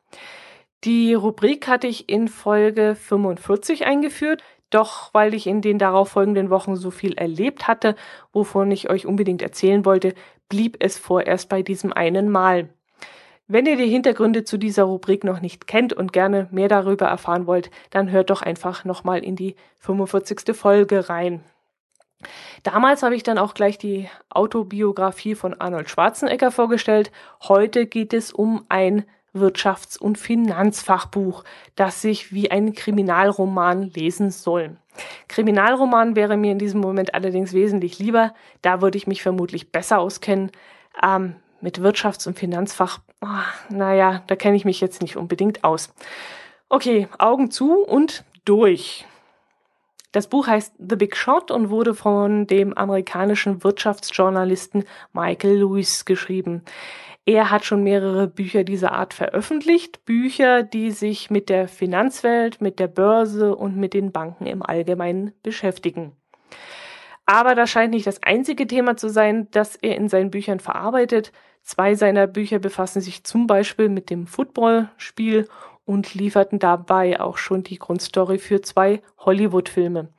Die 0.84 1.14
Rubrik 1.14 1.70
hatte 1.70 1.88
ich 1.88 2.10
in 2.10 2.28
Folge 2.28 2.96
45 2.96 3.86
eingeführt, 3.86 4.44
doch 4.72 5.14
weil 5.14 5.34
ich 5.34 5.48
in 5.48 5.62
den 5.62 5.78
darauffolgenden 5.78 6.50
Wochen 6.50 6.76
so 6.76 6.92
viel 6.92 7.14
erlebt 7.14 7.68
hatte, 7.70 7.96
wovon 8.34 8.72
ich 8.72 8.90
euch 8.90 9.06
unbedingt 9.06 9.42
erzählen 9.42 9.86
wollte, 9.86 10.16
blieb 10.50 10.78
es 10.80 10.98
vorerst 10.98 11.48
bei 11.48 11.62
diesem 11.62 11.94
einen 11.94 12.30
Mal. 12.30 12.70
Wenn 13.54 13.66
ihr 13.66 13.76
die 13.76 13.90
Hintergründe 13.90 14.46
zu 14.46 14.58
dieser 14.58 14.84
Rubrik 14.84 15.26
noch 15.26 15.42
nicht 15.42 15.68
kennt 15.68 15.92
und 15.92 16.14
gerne 16.14 16.48
mehr 16.52 16.70
darüber 16.70 17.08
erfahren 17.08 17.48
wollt, 17.48 17.70
dann 17.90 18.10
hört 18.10 18.30
doch 18.30 18.42
einfach 18.42 18.86
nochmal 18.86 19.26
in 19.26 19.36
die 19.36 19.58
45. 19.80 20.56
Folge 20.56 21.10
rein. 21.10 21.44
Damals 22.64 23.04
habe 23.04 23.14
ich 23.14 23.24
dann 23.24 23.38
auch 23.38 23.54
gleich 23.54 23.78
die 23.78 24.08
Autobiografie 24.30 25.36
von 25.36 25.54
Arnold 25.54 25.90
Schwarzenegger 25.90 26.50
vorgestellt. 26.50 27.12
Heute 27.42 27.88
geht 27.88 28.14
es 28.14 28.32
um 28.32 28.64
ein 28.70 29.04
Wirtschafts- 29.36 30.00
und 30.00 30.18
Finanzfachbuch, 30.18 31.44
das 31.76 32.02
sich 32.02 32.32
wie 32.32 32.52
ein 32.52 32.72
Kriminalroman 32.72 33.92
lesen 33.94 34.32
soll. 34.32 34.78
Kriminalroman 35.28 36.16
wäre 36.16 36.38
mir 36.38 36.54
in 36.54 36.60
diesem 36.60 36.80
Moment 36.80 37.14
allerdings 37.14 37.52
wesentlich 37.52 38.00
lieber. 38.00 38.34
Da 38.62 38.82
würde 38.82 38.98
ich 38.98 39.08
mich 39.08 39.22
vermutlich 39.22 39.74
besser 39.74 40.00
auskennen. 40.00 40.52
Ähm, 41.04 41.36
mit 41.62 41.80
Wirtschafts- 41.80 42.28
und 42.28 42.38
Finanzfach, 42.38 43.00
oh, 43.22 43.28
naja, 43.70 44.24
da 44.28 44.36
kenne 44.36 44.56
ich 44.56 44.66
mich 44.66 44.82
jetzt 44.82 45.02
nicht 45.02 45.18
unbedingt 45.18 45.64
aus. 45.64 45.94
Okay, 46.70 47.08
Augen 47.18 47.52
zu 47.52 47.80
und 47.80 48.24
durch. 48.46 49.06
Das 50.12 50.28
Buch 50.28 50.48
heißt 50.48 50.74
The 50.78 50.96
Big 50.96 51.16
Shot 51.16 51.52
und 51.52 51.70
wurde 51.70 51.94
von 51.94 52.46
dem 52.48 52.74
amerikanischen 52.78 53.64
Wirtschaftsjournalisten 53.64 54.84
Michael 55.14 55.60
Lewis 55.60 56.06
geschrieben. 56.06 56.64
Er 57.26 57.52
hat 57.52 57.66
schon 57.66 57.84
mehrere 57.84 58.28
Bücher 58.28 58.64
dieser 58.64 58.94
Art 58.94 59.14
veröffentlicht, 59.14 60.04
Bücher, 60.06 60.64
die 60.64 60.92
sich 60.92 61.30
mit 61.30 61.50
der 61.50 61.68
Finanzwelt, 61.68 62.62
mit 62.62 62.80
der 62.80 62.88
Börse 62.88 63.56
und 63.56 63.78
mit 63.78 63.94
den 63.94 64.12
Banken 64.12 64.48
im 64.48 64.64
Allgemeinen 64.64 65.32
beschäftigen. 65.44 66.14
Aber 67.26 67.56
das 67.56 67.70
scheint 67.70 67.94
nicht 67.94 68.08
das 68.08 68.22
einzige 68.24 68.68
Thema 68.68 68.98
zu 68.98 69.08
sein, 69.08 69.48
das 69.52 69.76
er 69.76 69.96
in 69.96 70.10
seinen 70.10 70.32
Büchern 70.32 70.60
verarbeitet. 70.60 71.32
Zwei 71.64 71.96
seiner 71.96 72.28
Bücher 72.28 72.60
befassen 72.60 73.02
sich 73.02 73.24
zum 73.24 73.48
Beispiel 73.48 73.90
mit 73.90 74.10
dem 74.10 74.28
Footballspiel 74.28 75.48
und 75.86 76.14
lieferten 76.14 76.60
dabei 76.60 77.20
auch 77.20 77.38
schon 77.38 77.64
die 77.64 77.78
Grundstory 77.78 78.38
für 78.40 78.62
zwei 78.62 79.02
Hollywood-Filme. 79.20 80.10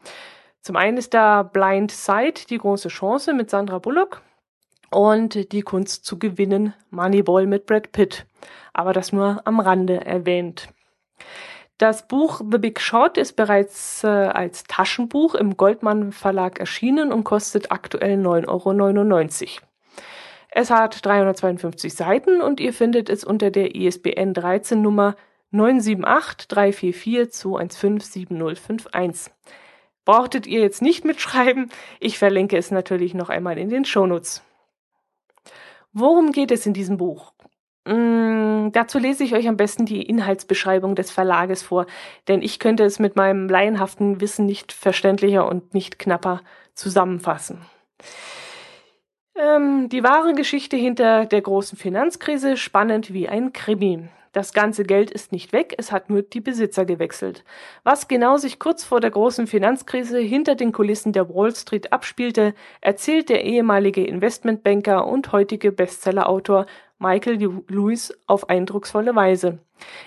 Zum 0.61 0.77
einen 0.77 0.97
ist 0.97 1.15
da 1.15 1.43
Blind 1.43 1.91
Side, 1.91 2.47
die 2.49 2.59
große 2.59 2.89
Chance 2.89 3.35
mit 3.35 3.51
Sandra 3.51 3.79
Bullock 3.79 4.23
und 4.91 5.53
die 5.53 5.63
Kunst 5.63 6.05
zu 6.05 6.19
gewinnen, 6.19 6.75
Moneyball 6.91 7.47
mit 7.47 7.67
Brad 7.67 7.91
Pitt. 7.93 8.27
Aber 8.73 8.93
das 8.93 9.13
nur 9.13 9.41
am 9.45 9.61
Rande 9.61 10.05
erwähnt. 10.05 10.69
Das 11.79 12.07
Buch 12.07 12.43
The 12.49 12.59
Big 12.59 12.81
Shot 12.81 13.17
ist 13.17 13.35
bereits 13.35 14.05
äh, 14.05 14.07
als 14.07 14.65
Taschenbuch 14.65 15.35
im 15.35 15.57
Goldmann 15.57 16.13
Verlag 16.13 16.61
erschienen 16.61 17.13
und 17.13 17.25
kostet 17.25 17.73
aktuell 17.73 18.21
9,99 18.25 19.57
Euro. 19.57 19.72
Es 20.55 20.71
hat 20.71 21.05
352 21.05 21.95
Seiten 21.95 22.43
und 22.43 22.61
ihr 22.61 22.75
findet 22.75 23.09
es 23.09 23.25
unter 23.25 23.51
der 23.51 23.75
ISBN 23.75 24.35
13 24.35 24.83
Nummer 24.83 25.17
978 25.51 26.47
344 26.47 27.33
215 27.33 28.01
7051. 28.01 29.33
Brauchtet 30.05 30.47
ihr 30.47 30.61
jetzt 30.61 30.83
nicht 30.83 31.07
mitschreiben, 31.07 31.71
ich 32.01 32.19
verlinke 32.19 32.59
es 32.59 32.71
natürlich 32.71 33.15
noch 33.15 33.31
einmal 33.31 33.57
in 33.57 33.71
den 33.71 33.87
Shownotes. 33.87 34.43
Worum 35.95 36.33
geht 36.33 36.51
es 36.51 36.67
in 36.67 36.75
diesem 36.75 36.99
Buch? 36.99 37.33
Mm, 37.87 38.73
dazu 38.73 38.99
lese 38.99 39.25
ich 39.25 39.35
euch 39.35 39.49
am 39.49 39.57
besten 39.57 39.87
die 39.87 40.03
Inhaltsbeschreibung 40.03 40.95
des 40.95 41.11
Verlages 41.11 41.63
vor, 41.63 41.87
denn 42.29 42.43
ich 42.43 42.59
könnte 42.59 42.85
es 42.85 42.99
mit 42.99 43.17
meinem 43.17 43.49
laienhaften 43.49 44.21
Wissen 44.21 44.45
nicht 44.45 44.73
verständlicher 44.73 45.49
und 45.49 45.73
nicht 45.73 45.99
knapper 45.99 46.43
zusammenfassen. 46.75 47.65
Ähm, 49.43 49.89
die 49.89 50.05
wahre 50.05 50.35
Geschichte 50.35 50.77
hinter 50.77 51.27
der 51.27 51.41
großen 51.41 51.77
Finanzkrise 51.77 52.57
spannend 52.57 53.13
wie 53.13 53.29
ein 53.29 53.53
Krimi. 53.53 54.09
Das 54.33 54.53
ganze 54.53 54.85
Geld 54.85 55.11
ist 55.11 55.33
nicht 55.33 55.53
weg, 55.53 55.75
es 55.79 55.91
hat 55.91 56.09
nur 56.09 56.23
die 56.23 56.41
Besitzer 56.41 56.85
gewechselt. 56.85 57.45
Was 57.83 58.09
genau 58.09 58.37
sich 58.37 58.59
kurz 58.59 58.85
vor 58.85 59.01
der 59.01 59.11
großen 59.11 59.47
Finanzkrise 59.47 60.21
hinter 60.21 60.55
den 60.55 60.73
Kulissen 60.73 61.13
der 61.13 61.29
Wall 61.29 61.55
Street 61.55 61.93
abspielte, 61.93 62.55
erzählt 62.81 63.29
der 63.29 63.45
ehemalige 63.45 64.05
Investmentbanker 64.07 65.07
und 65.07 65.33
heutige 65.33 65.73
Bestsellerautor 65.73 66.67
Michael 67.03 67.63
Lewis 67.69 68.17
auf 68.27 68.49
eindrucksvolle 68.49 69.15
Weise. 69.15 69.59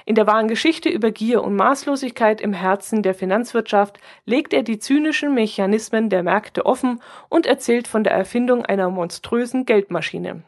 In 0.06 0.16
der 0.16 0.25
wahren 0.25 0.48
Geschichte 0.48 0.90
über 0.90 1.12
Gier 1.12 1.44
und 1.44 1.56
Maßlosigkeit 1.56 2.40
im 2.40 2.54
Herzen 2.54 3.04
der 3.04 3.14
Finanzwirtschaft 3.14 4.00
legt 4.25 4.54
er 4.54 4.64
die 4.64 4.80
zynischen 4.80 5.34
Mechanismen 5.34 6.10
der 6.10 6.24
Märkte 6.24 6.66
offen 6.66 7.02
und 7.30 7.46
erzählt 7.46 7.88
von 7.88 8.04
der 8.04 8.14
Erfindung 8.14 8.66
einer 8.66 8.90
monströsen 8.90 9.66
Geldmaschine. 9.66 10.44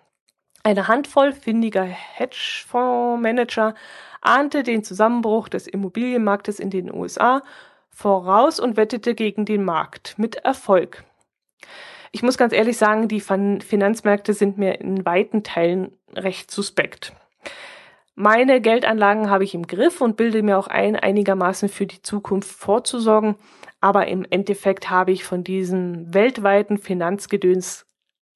Eine 0.63 0.87
Handvoll 0.87 1.33
findiger 1.33 1.83
Hedgefondsmanager 1.83 3.75
ahnte 4.21 4.63
den 4.63 4.83
Zusammenbruch 4.83 5.49
des 5.49 5.67
Immobilienmarktes 5.67 6.59
in 6.59 6.69
den 6.69 6.93
USA 6.93 7.41
voraus 7.89 8.59
und 8.59 8.77
wettete 8.77 9.15
gegen 9.15 9.45
den 9.45 9.63
Markt 9.63 10.15
mit 10.17 10.37
Erfolg. 10.37 11.03
Ich 12.11 12.23
muss 12.23 12.37
ganz 12.37 12.53
ehrlich 12.53 12.77
sagen, 12.77 13.07
die 13.07 13.19
Finanzmärkte 13.21 14.33
sind 14.33 14.57
mir 14.57 14.79
in 14.79 15.05
weiten 15.05 15.43
Teilen 15.43 15.97
recht 16.15 16.51
suspekt. 16.51 17.13
Meine 18.15 18.61
Geldanlagen 18.61 19.29
habe 19.29 19.43
ich 19.43 19.53
im 19.53 19.67
Griff 19.67 20.01
und 20.01 20.17
bilde 20.17 20.41
mir 20.41 20.57
auch 20.57 20.67
ein, 20.67 20.95
einigermaßen 20.95 21.69
für 21.69 21.85
die 21.85 22.01
Zukunft 22.01 22.49
vorzusorgen, 22.49 23.35
aber 23.79 24.07
im 24.07 24.25
Endeffekt 24.27 24.89
habe 24.89 25.11
ich 25.11 25.23
von 25.23 25.43
diesem 25.43 26.13
weltweiten 26.13 26.79
Finanzgedöns 26.79 27.85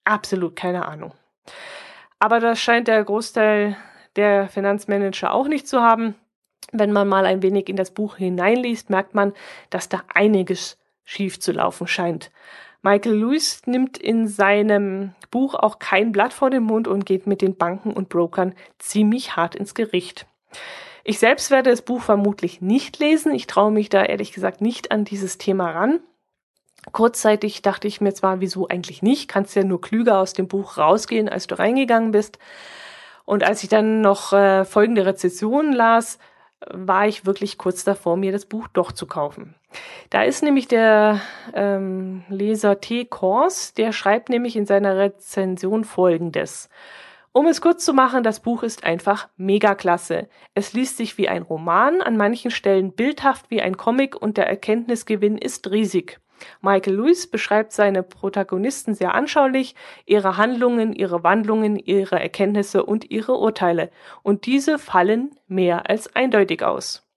absolut 0.04 0.56
keine 0.56 0.86
Ahnung. 0.86 1.14
Aber 2.20 2.40
das 2.40 2.60
scheint 2.60 2.88
der 2.88 3.04
Großteil 3.04 3.76
der 4.16 4.50
Finanzmanager 4.50 5.34
auch 5.34 5.48
nicht 5.48 5.68
zu 5.68 5.82
haben. 5.82 6.14
Wenn 6.72 6.92
man 6.92 7.08
mal 7.08 7.26
ein 7.26 7.42
wenig 7.42 7.68
in 7.68 7.76
das 7.76 7.92
Buch 7.92 8.18
hineinliest, 8.18 8.92
merkt 8.92 9.16
man, 9.16 9.34
dass 9.72 9.90
da 9.90 10.04
einiges 10.14 10.78
schief 11.04 11.40
zu 11.40 11.52
laufen 11.52 11.88
scheint. 11.88 12.32
Michael 12.84 13.16
Lewis 13.16 13.62
nimmt 13.66 13.98
in 13.98 14.28
seinem 14.28 15.14
Buch 15.30 15.54
auch 15.54 15.80
kein 15.80 16.12
Blatt 16.12 16.34
vor 16.34 16.50
den 16.50 16.64
Mund 16.64 16.88
und 16.88 17.06
geht 17.06 17.28
mit 17.28 17.42
den 17.42 17.56
Banken 17.56 17.94
und 17.94 18.10
Brokern 18.10 18.56
ziemlich 18.80 19.36
hart 19.36 19.56
ins 19.56 19.76
Gericht. 19.76 20.26
Ich 21.04 21.20
selbst 21.20 21.52
werde 21.52 21.70
das 21.70 21.84
Buch 21.84 22.02
vermutlich 22.02 22.62
nicht 22.62 23.00
lesen. 23.00 23.34
Ich 23.34 23.48
traue 23.48 23.72
mich 23.72 23.90
da 23.90 24.04
ehrlich 24.04 24.34
gesagt 24.34 24.62
nicht 24.62 24.92
an 24.92 25.06
dieses 25.06 25.38
Thema 25.38 25.72
ran. 25.72 26.00
Kurzzeitig 26.92 27.62
dachte 27.62 27.88
ich 27.88 28.02
mir 28.02 28.14
zwar, 28.14 28.40
wieso 28.40 28.68
eigentlich 28.68 29.04
nicht, 29.04 29.28
kannst 29.28 29.56
ja 29.56 29.64
nur 29.64 29.82
klüger 29.82 30.18
aus 30.18 30.34
dem 30.34 30.48
Buch 30.48 30.78
rausgehen, 30.78 31.30
als 31.30 31.46
du 31.46 31.58
reingegangen 31.58 32.12
bist. 32.12 32.40
Und 33.26 33.44
als 33.44 33.62
ich 33.62 33.70
dann 33.70 34.02
noch 34.02 34.34
äh, 34.34 34.66
folgende 34.66 35.06
Rezessionen 35.06 35.74
las, 35.74 36.18
war 36.70 37.08
ich 37.08 37.26
wirklich 37.26 37.58
kurz 37.58 37.84
davor, 37.84 38.18
mir 38.18 38.32
das 38.32 38.46
Buch 38.46 38.68
doch 38.68 38.92
zu 38.92 39.06
kaufen. 39.08 39.56
Da 40.10 40.24
ist 40.24 40.44
nämlich 40.44 40.68
der 40.68 41.22
ähm, 41.54 42.24
Leser 42.30 42.82
T. 42.82 43.06
Kors, 43.06 43.74
der 43.74 43.94
schreibt 43.94 44.30
nämlich 44.30 44.56
in 44.56 44.66
seiner 44.66 44.98
Rezension 44.98 45.86
folgendes. 45.86 46.70
Um 47.34 47.48
es 47.48 47.62
kurz 47.62 47.86
zu 47.86 47.94
machen, 47.94 48.24
das 48.24 48.42
Buch 48.42 48.62
ist 48.62 48.84
einfach 48.84 49.30
mega 49.38 49.74
klasse. 49.74 50.28
Es 50.54 50.74
liest 50.74 50.98
sich 50.98 51.18
wie 51.18 51.30
ein 51.30 51.44
Roman, 51.44 52.02
an 52.02 52.18
manchen 52.18 52.52
Stellen 52.52 52.92
bildhaft 52.92 53.50
wie 53.50 53.62
ein 53.62 53.78
Comic 53.78 54.22
und 54.22 54.36
der 54.36 54.48
Erkenntnisgewinn 54.48 55.38
ist 55.38 55.72
riesig. 55.72 56.20
Michael 56.60 56.96
Lewis 56.96 57.28
beschreibt 57.28 57.72
seine 57.72 58.04
Protagonisten 58.04 58.96
sehr 58.96 59.14
anschaulich, 59.14 59.76
ihre 60.06 60.36
Handlungen, 60.36 60.92
ihre 60.92 61.24
Wandlungen, 61.24 61.78
ihre 61.78 62.20
Erkenntnisse 62.20 62.84
und 62.84 63.10
ihre 63.12 63.38
Urteile. 63.38 63.92
Und 64.24 64.46
diese 64.46 64.78
fallen 64.78 65.32
mehr 65.48 65.90
als 65.90 66.14
eindeutig 66.14 66.64
aus. 66.64 67.08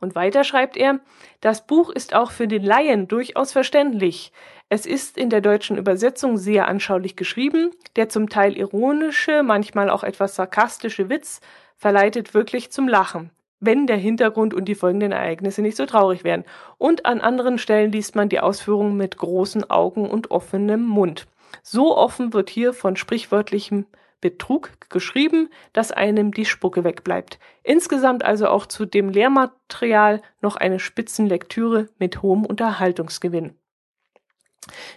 Und 0.00 0.14
weiter 0.14 0.44
schreibt 0.44 0.76
er, 0.76 1.00
das 1.40 1.66
Buch 1.66 1.90
ist 1.90 2.14
auch 2.14 2.30
für 2.30 2.48
den 2.48 2.62
Laien 2.62 3.08
durchaus 3.08 3.52
verständlich. 3.52 4.32
Es 4.68 4.84
ist 4.84 5.16
in 5.16 5.30
der 5.30 5.40
deutschen 5.40 5.78
Übersetzung 5.78 6.36
sehr 6.36 6.66
anschaulich 6.66 7.16
geschrieben, 7.16 7.70
der 7.94 8.08
zum 8.08 8.28
Teil 8.28 8.56
ironische, 8.56 9.42
manchmal 9.42 9.90
auch 9.90 10.02
etwas 10.02 10.34
sarkastische 10.34 11.08
Witz 11.08 11.40
verleitet 11.76 12.34
wirklich 12.34 12.70
zum 12.70 12.88
Lachen 12.88 13.30
wenn 13.60 13.86
der 13.86 13.96
Hintergrund 13.96 14.54
und 14.54 14.66
die 14.66 14.74
folgenden 14.74 15.12
Ereignisse 15.12 15.62
nicht 15.62 15.76
so 15.76 15.86
traurig 15.86 16.24
wären. 16.24 16.44
Und 16.78 17.06
an 17.06 17.20
anderen 17.20 17.58
Stellen 17.58 17.92
liest 17.92 18.14
man 18.14 18.28
die 18.28 18.40
Ausführungen 18.40 18.96
mit 18.96 19.16
großen 19.16 19.70
Augen 19.70 20.08
und 20.08 20.30
offenem 20.30 20.84
Mund. 20.84 21.26
So 21.62 21.96
offen 21.96 22.32
wird 22.32 22.50
hier 22.50 22.72
von 22.72 22.96
sprichwörtlichem 22.96 23.86
Betrug 24.20 24.72
geschrieben, 24.88 25.50
dass 25.72 25.92
einem 25.92 26.32
die 26.32 26.44
Spucke 26.44 26.84
wegbleibt. 26.84 27.38
Insgesamt 27.62 28.24
also 28.24 28.48
auch 28.48 28.66
zu 28.66 28.84
dem 28.86 29.08
Lehrmaterial 29.08 30.22
noch 30.40 30.56
eine 30.56 30.78
Spitzenlektüre 30.78 31.88
mit 31.98 32.22
hohem 32.22 32.44
Unterhaltungsgewinn. 32.44 33.54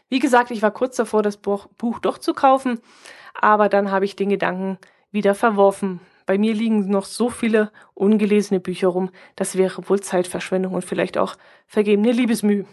Wie 0.10 0.20
gesagt, 0.20 0.52
ich 0.52 0.62
war 0.62 0.72
kurz 0.72 0.96
davor, 0.96 1.24
das 1.24 1.38
Buch 1.38 2.00
doch 2.02 2.18
zu 2.18 2.34
kaufen, 2.34 2.80
aber 3.34 3.70
dann 3.70 3.92
habe 3.92 4.06
ich 4.06 4.16
den 4.16 4.30
Gedanken 4.30 4.78
wieder 5.12 5.36
verworfen, 5.36 6.00
bei 6.30 6.38
mir 6.38 6.54
liegen 6.54 6.88
noch 6.92 7.06
so 7.06 7.32
viele 7.32 7.72
ungelesene 7.96 8.60
Bücher 8.60 8.90
rum, 8.90 9.10
das 9.36 9.58
wäre 9.58 9.90
wohl 9.90 10.00
Zeitverschwendung 10.00 10.76
und 10.76 10.86
vielleicht 10.86 11.18
auch 11.18 11.36
vergebene 11.66 12.12
Liebesmüh. 12.12 12.66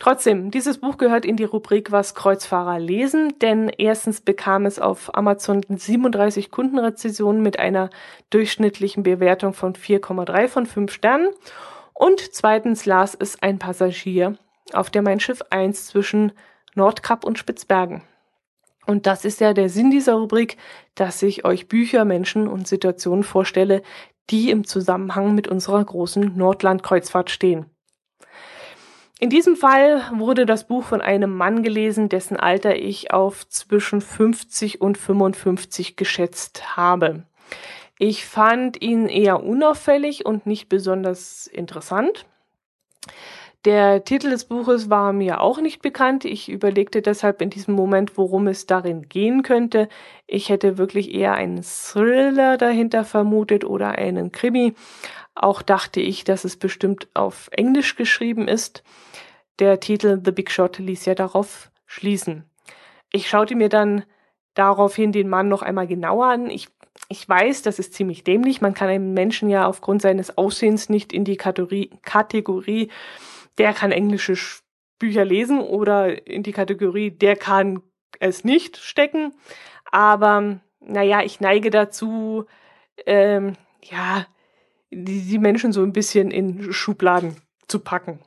Trotzdem, 0.00 0.50
dieses 0.50 0.78
Buch 0.78 0.98
gehört 0.98 1.24
in 1.24 1.36
die 1.36 1.44
Rubrik 1.44 1.92
Was 1.92 2.16
Kreuzfahrer 2.16 2.80
lesen, 2.80 3.38
denn 3.38 3.68
erstens 3.68 4.20
bekam 4.20 4.66
es 4.66 4.80
auf 4.80 5.14
Amazon 5.14 5.64
37 5.68 6.50
Kundenrezensionen 6.50 7.40
mit 7.40 7.60
einer 7.60 7.88
durchschnittlichen 8.30 9.04
Bewertung 9.04 9.54
von 9.54 9.74
4,3 9.74 10.48
von 10.48 10.66
5 10.66 10.92
Sternen 10.92 11.30
und 11.94 12.20
zweitens 12.34 12.84
las 12.84 13.14
es 13.14 13.40
ein 13.42 13.60
Passagier 13.60 14.36
auf 14.72 14.90
der 14.90 15.02
Mein 15.02 15.20
Schiff 15.20 15.42
1 15.50 15.86
zwischen 15.86 16.32
Nordkap 16.74 17.24
und 17.24 17.38
Spitzbergen. 17.38 18.02
Und 18.86 19.06
das 19.06 19.24
ist 19.24 19.40
ja 19.40 19.52
der 19.52 19.68
Sinn 19.68 19.90
dieser 19.90 20.14
Rubrik, 20.14 20.56
dass 20.94 21.22
ich 21.22 21.44
euch 21.44 21.68
Bücher, 21.68 22.04
Menschen 22.04 22.46
und 22.46 22.68
Situationen 22.68 23.24
vorstelle, 23.24 23.82
die 24.30 24.50
im 24.50 24.64
Zusammenhang 24.64 25.34
mit 25.34 25.48
unserer 25.48 25.84
großen 25.84 26.36
Nordlandkreuzfahrt 26.36 27.30
stehen. 27.30 27.66
In 29.18 29.30
diesem 29.30 29.56
Fall 29.56 30.02
wurde 30.14 30.44
das 30.44 30.66
Buch 30.66 30.84
von 30.84 31.00
einem 31.00 31.34
Mann 31.34 31.62
gelesen, 31.62 32.10
dessen 32.10 32.36
Alter 32.36 32.76
ich 32.76 33.12
auf 33.12 33.48
zwischen 33.48 34.02
50 34.02 34.82
und 34.82 34.98
55 34.98 35.96
geschätzt 35.96 36.76
habe. 36.76 37.24
Ich 37.98 38.26
fand 38.26 38.82
ihn 38.82 39.08
eher 39.08 39.42
unauffällig 39.42 40.26
und 40.26 40.44
nicht 40.44 40.68
besonders 40.68 41.46
interessant. 41.46 42.26
Der 43.66 44.04
Titel 44.04 44.30
des 44.30 44.44
Buches 44.44 44.90
war 44.90 45.12
mir 45.12 45.40
auch 45.40 45.60
nicht 45.60 45.82
bekannt. 45.82 46.24
Ich 46.24 46.48
überlegte 46.48 47.02
deshalb 47.02 47.42
in 47.42 47.50
diesem 47.50 47.74
Moment, 47.74 48.16
worum 48.16 48.46
es 48.46 48.66
darin 48.66 49.08
gehen 49.08 49.42
könnte. 49.42 49.88
Ich 50.28 50.50
hätte 50.50 50.78
wirklich 50.78 51.12
eher 51.12 51.34
einen 51.34 51.64
Thriller 51.64 52.58
dahinter 52.58 53.04
vermutet 53.04 53.64
oder 53.64 53.90
einen 53.98 54.30
Krimi. 54.30 54.74
Auch 55.34 55.62
dachte 55.62 56.00
ich, 56.00 56.22
dass 56.22 56.44
es 56.44 56.56
bestimmt 56.56 57.08
auf 57.14 57.48
Englisch 57.50 57.96
geschrieben 57.96 58.46
ist. 58.46 58.84
Der 59.58 59.80
Titel 59.80 60.20
The 60.24 60.30
Big 60.30 60.52
Shot 60.52 60.78
ließ 60.78 61.04
ja 61.04 61.16
darauf 61.16 61.72
schließen. 61.86 62.44
Ich 63.10 63.28
schaute 63.28 63.56
mir 63.56 63.68
dann 63.68 64.04
daraufhin 64.54 65.10
den 65.10 65.28
Mann 65.28 65.48
noch 65.48 65.62
einmal 65.62 65.88
genauer 65.88 66.26
an. 66.26 66.50
Ich, 66.50 66.68
ich 67.08 67.28
weiß, 67.28 67.62
das 67.62 67.80
ist 67.80 67.94
ziemlich 67.94 68.22
dämlich. 68.22 68.60
Man 68.60 68.74
kann 68.74 68.90
einen 68.90 69.12
Menschen 69.12 69.48
ja 69.48 69.66
aufgrund 69.66 70.02
seines 70.02 70.38
Aussehens 70.38 70.88
nicht 70.88 71.12
in 71.12 71.24
die 71.24 71.36
Kategorie, 71.36 71.90
Kategorie 72.02 72.90
der 73.58 73.72
kann 73.72 73.92
englische 73.92 74.36
Bücher 74.98 75.24
lesen 75.24 75.60
oder 75.60 76.26
in 76.26 76.42
die 76.42 76.52
Kategorie, 76.52 77.10
der 77.10 77.36
kann 77.36 77.82
es 78.20 78.44
nicht 78.44 78.76
stecken. 78.76 79.34
Aber 79.90 80.60
naja, 80.80 81.22
ich 81.22 81.40
neige 81.40 81.70
dazu, 81.70 82.46
ähm, 83.04 83.56
ja, 83.82 84.26
die, 84.90 85.22
die 85.22 85.38
Menschen 85.38 85.72
so 85.72 85.82
ein 85.82 85.92
bisschen 85.92 86.30
in 86.30 86.72
Schubladen 86.72 87.36
zu 87.68 87.80
packen. 87.80 88.20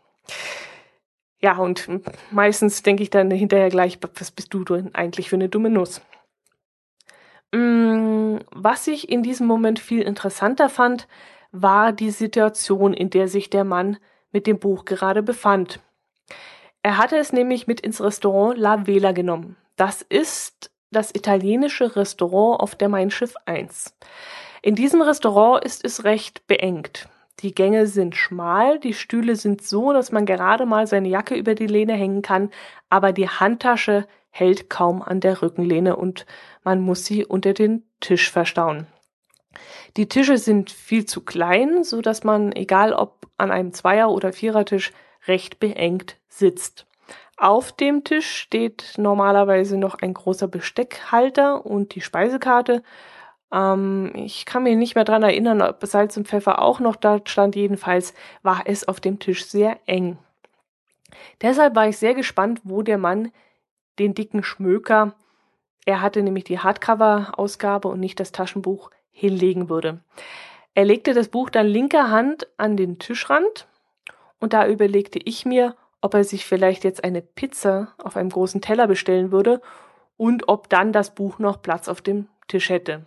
Ja, 1.42 1.58
und 1.58 1.88
meistens 2.32 2.84
denke 2.84 3.02
ich 3.04 3.10
dann 3.10 3.32
hinterher 3.32 3.70
gleich, 3.70 3.98
was 4.16 4.32
bist 4.32 4.54
du 4.54 4.64
denn 4.66 4.94
eigentlich 4.94 5.30
für 5.30 5.38
eine 5.38 5.48
dumme 5.48 5.70
Nuss? 5.70 6.02
Mm, 7.54 8.38
was 8.52 8.88
ich 8.88 9.10
in 9.10 9.24
diesem 9.24 9.48
Moment 9.48 9.80
viel 9.80 10.02
interessanter 10.02 10.70
fand, 10.70 11.08
war 11.52 11.94
die 11.94 12.12
Situation, 12.12 12.94
in 12.94 13.10
der 13.10 13.28
sich 13.28 13.50
der 13.50 13.64
Mann 13.64 13.98
mit 14.32 14.48
dem 14.48 14.60
Buch 14.60 14.86
gerade 14.86 15.24
befand. 15.24 15.80
Er 16.82 16.98
hatte 16.98 17.18
es 17.18 17.34
nämlich 17.34 17.68
mit 17.68 17.82
ins 17.82 18.02
Restaurant 18.02 18.58
La 18.58 18.88
Vela 18.88 19.12
genommen. 19.12 19.58
Das 19.76 20.02
ist 20.02 20.72
das 20.92 21.14
italienische 21.14 21.96
Restaurant 21.96 22.62
auf 22.62 22.76
der 22.76 22.90
Mein 22.90 23.12
Schiff 23.12 23.36
1. 23.46 23.96
In 24.62 24.76
diesem 24.76 25.02
Restaurant 25.02 25.64
ist 25.64 25.86
es 25.86 26.04
recht 26.04 26.48
beengt. 26.48 27.08
Die 27.42 27.56
Gänge 27.56 27.88
sind 27.88 28.16
schmal, 28.16 28.80
die 28.80 28.94
Stühle 28.94 29.36
sind 29.36 29.62
so, 29.62 29.94
dass 29.94 30.12
man 30.12 30.26
gerade 30.26 30.66
mal 30.66 30.88
seine 30.88 31.08
Jacke 31.08 31.36
über 31.36 31.56
die 31.56 31.68
Lehne 31.68 31.94
hängen 31.94 32.22
kann, 32.22 32.50
aber 32.90 33.14
die 33.14 33.30
Handtasche 33.30 34.08
hält 34.30 34.70
kaum 34.70 35.02
an 35.02 35.22
der 35.22 35.42
Rückenlehne 35.42 35.96
und 35.96 36.26
man 36.64 36.82
muss 36.82 37.06
sie 37.06 37.26
unter 37.26 37.54
den 37.54 37.84
Tisch 38.02 38.30
verstauen. 38.30 38.88
Die 39.98 40.08
Tische 40.08 40.38
sind 40.38 40.70
viel 40.70 41.06
zu 41.06 41.22
klein, 41.22 41.84
so 41.84 42.02
dass 42.02 42.24
man, 42.24 42.52
egal 42.52 42.94
ob 42.94 43.28
an 43.38 43.52
einem 43.52 43.74
Zweier- 43.74 44.12
oder 44.12 44.34
Vierertisch, 44.34 44.92
recht 45.28 45.60
beengt 45.60 46.18
sitzt. 46.28 46.86
Auf 47.38 47.72
dem 47.72 48.04
Tisch 48.04 48.30
steht 48.30 48.96
normalerweise 48.98 49.78
noch 49.78 49.96
ein 49.96 50.14
großer 50.14 50.48
Besteckhalter 50.48 51.66
und 51.66 51.96
die 51.96 52.02
Speisekarte. 52.02 52.84
Ähm, 53.52 54.12
ich 54.16 54.46
kann 54.46 54.64
mich 54.64 54.76
nicht 54.76 54.96
mehr 54.96 55.06
dran 55.06 55.24
erinnern, 55.24 55.62
ob 55.62 55.86
Salz 55.86 56.18
und 56.18 56.28
Pfeffer 56.28 56.62
auch 56.62 56.80
noch 56.80 56.96
da 56.96 57.20
stand. 57.24 57.56
Jedenfalls 57.56 58.14
war 58.44 58.64
es 58.66 58.88
auf 58.88 59.00
dem 59.00 59.20
Tisch 59.20 59.46
sehr 59.46 59.80
eng. 59.86 60.18
Deshalb 61.42 61.76
war 61.76 61.88
ich 61.88 61.98
sehr 61.98 62.14
gespannt, 62.14 62.62
wo 62.64 62.82
der 62.82 62.98
Mann 62.98 63.32
den 64.00 64.14
dicken 64.14 64.44
Schmöker, 64.44 65.14
er 65.86 66.02
hatte 66.02 66.22
nämlich 66.22 66.44
die 66.44 66.60
Hardcover-Ausgabe 66.60 67.88
und 67.88 68.00
nicht 68.00 68.20
das 68.20 68.32
Taschenbuch, 68.32 68.92
hinlegen 69.20 69.70
würde. 69.70 70.00
Er 70.74 70.86
legte 70.86 71.14
das 71.14 71.28
Buch 71.28 71.50
dann 71.50 71.68
linker 71.68 72.10
Hand 72.10 72.48
an 72.58 72.78
den 72.78 73.00
Tischrand 73.00 73.68
und 74.40 74.54
da 74.54 74.68
überlegte 74.68 75.20
ich 75.20 75.46
mir, 75.46 75.76
ob 76.02 76.14
er 76.14 76.24
sich 76.24 76.46
vielleicht 76.46 76.84
jetzt 76.84 77.04
eine 77.04 77.22
Pizza 77.22 77.94
auf 78.02 78.16
einem 78.16 78.30
großen 78.30 78.62
Teller 78.62 78.88
bestellen 78.88 79.32
würde 79.32 79.62
und 80.16 80.48
ob 80.48 80.70
dann 80.70 80.94
das 80.94 81.14
Buch 81.14 81.40
noch 81.40 81.62
Platz 81.62 81.90
auf 81.90 82.02
dem 82.02 82.28
Tisch 82.48 82.70
hätte. 82.70 83.06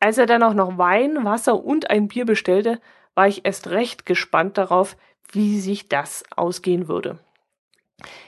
Als 0.00 0.18
er 0.18 0.26
dann 0.26 0.42
auch 0.42 0.54
noch 0.54 0.78
Wein, 0.78 1.24
Wasser 1.24 1.64
und 1.64 1.90
ein 1.90 2.08
Bier 2.08 2.26
bestellte, 2.26 2.80
war 3.14 3.28
ich 3.28 3.44
erst 3.44 3.70
recht 3.70 4.04
gespannt 4.04 4.58
darauf, 4.58 4.96
wie 5.30 5.60
sich 5.60 5.88
das 5.88 6.24
ausgehen 6.34 6.88
würde. 6.88 7.18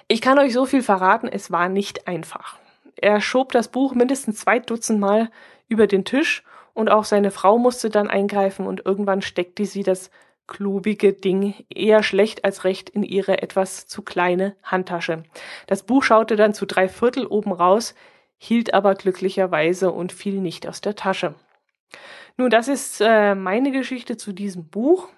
Ich 0.06 0.20
kann 0.20 0.38
euch 0.38 0.52
so 0.52 0.66
viel 0.66 0.82
verraten, 0.82 1.26
es 1.26 1.50
war 1.50 1.68
nicht 1.68 2.06
einfach. 2.06 2.58
Er 2.94 3.20
schob 3.20 3.50
das 3.50 3.68
Buch 3.68 3.94
mindestens 3.94 4.38
zwei 4.38 4.60
Dutzend 4.60 5.00
Mal 5.00 5.30
über 5.66 5.88
den 5.88 6.04
Tisch 6.04 6.44
und 6.74 6.90
auch 6.90 7.04
seine 7.04 7.30
Frau 7.30 7.56
musste 7.56 7.88
dann 7.88 8.08
eingreifen 8.08 8.66
und 8.66 8.84
irgendwann 8.84 9.22
steckte 9.22 9.64
sie 9.64 9.82
das 9.82 10.10
klobige 10.46 11.12
Ding 11.12 11.54
eher 11.70 12.02
schlecht 12.02 12.44
als 12.44 12.64
recht 12.64 12.90
in 12.90 13.02
ihre 13.02 13.40
etwas 13.40 13.86
zu 13.86 14.02
kleine 14.02 14.56
Handtasche. 14.62 15.22
Das 15.66 15.84
Buch 15.84 16.02
schaute 16.02 16.36
dann 16.36 16.52
zu 16.52 16.66
drei 16.66 16.88
Viertel 16.88 17.26
oben 17.26 17.52
raus, 17.52 17.94
hielt 18.36 18.74
aber 18.74 18.94
glücklicherweise 18.94 19.90
und 19.90 20.12
fiel 20.12 20.40
nicht 20.40 20.68
aus 20.68 20.80
der 20.80 20.96
Tasche. 20.96 21.34
Nun, 22.36 22.50
das 22.50 22.68
ist 22.68 23.00
äh, 23.00 23.34
meine 23.34 23.70
Geschichte 23.70 24.16
zu 24.16 24.32
diesem 24.32 24.68
Buch. 24.68 25.08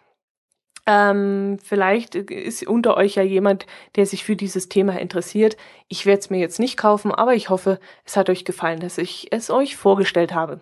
Ähm, 0.88 1.58
vielleicht 1.64 2.14
ist 2.14 2.64
unter 2.66 2.96
euch 2.96 3.16
ja 3.16 3.22
jemand, 3.22 3.66
der 3.96 4.06
sich 4.06 4.22
für 4.22 4.36
dieses 4.36 4.68
Thema 4.68 5.00
interessiert. 5.00 5.56
Ich 5.88 6.06
werde 6.06 6.20
es 6.20 6.30
mir 6.30 6.38
jetzt 6.38 6.60
nicht 6.60 6.76
kaufen, 6.76 7.10
aber 7.10 7.34
ich 7.34 7.48
hoffe, 7.48 7.80
es 8.04 8.16
hat 8.16 8.30
euch 8.30 8.44
gefallen, 8.44 8.78
dass 8.78 8.98
ich 8.98 9.32
es 9.32 9.50
euch 9.50 9.76
vorgestellt 9.76 10.32
habe. 10.32 10.60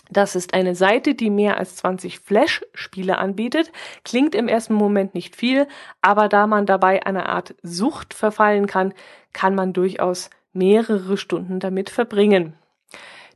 Das 0.09 0.35
ist 0.35 0.53
eine 0.53 0.75
Seite, 0.75 1.15
die 1.15 1.29
mehr 1.29 1.57
als 1.57 1.77
20 1.77 2.19
Flash-Spiele 2.19 3.17
anbietet. 3.17 3.71
Klingt 4.03 4.35
im 4.35 4.47
ersten 4.47 4.75
Moment 4.75 5.15
nicht 5.15 5.35
viel, 5.35 5.67
aber 6.01 6.29
da 6.29 6.47
man 6.47 6.65
dabei 6.65 7.05
einer 7.05 7.27
Art 7.27 7.55
Sucht 7.63 8.13
verfallen 8.13 8.67
kann, 8.67 8.93
kann 9.33 9.55
man 9.55 9.73
durchaus 9.73 10.29
mehrere 10.53 11.17
Stunden 11.17 11.59
damit 11.59 11.89
verbringen. 11.89 12.55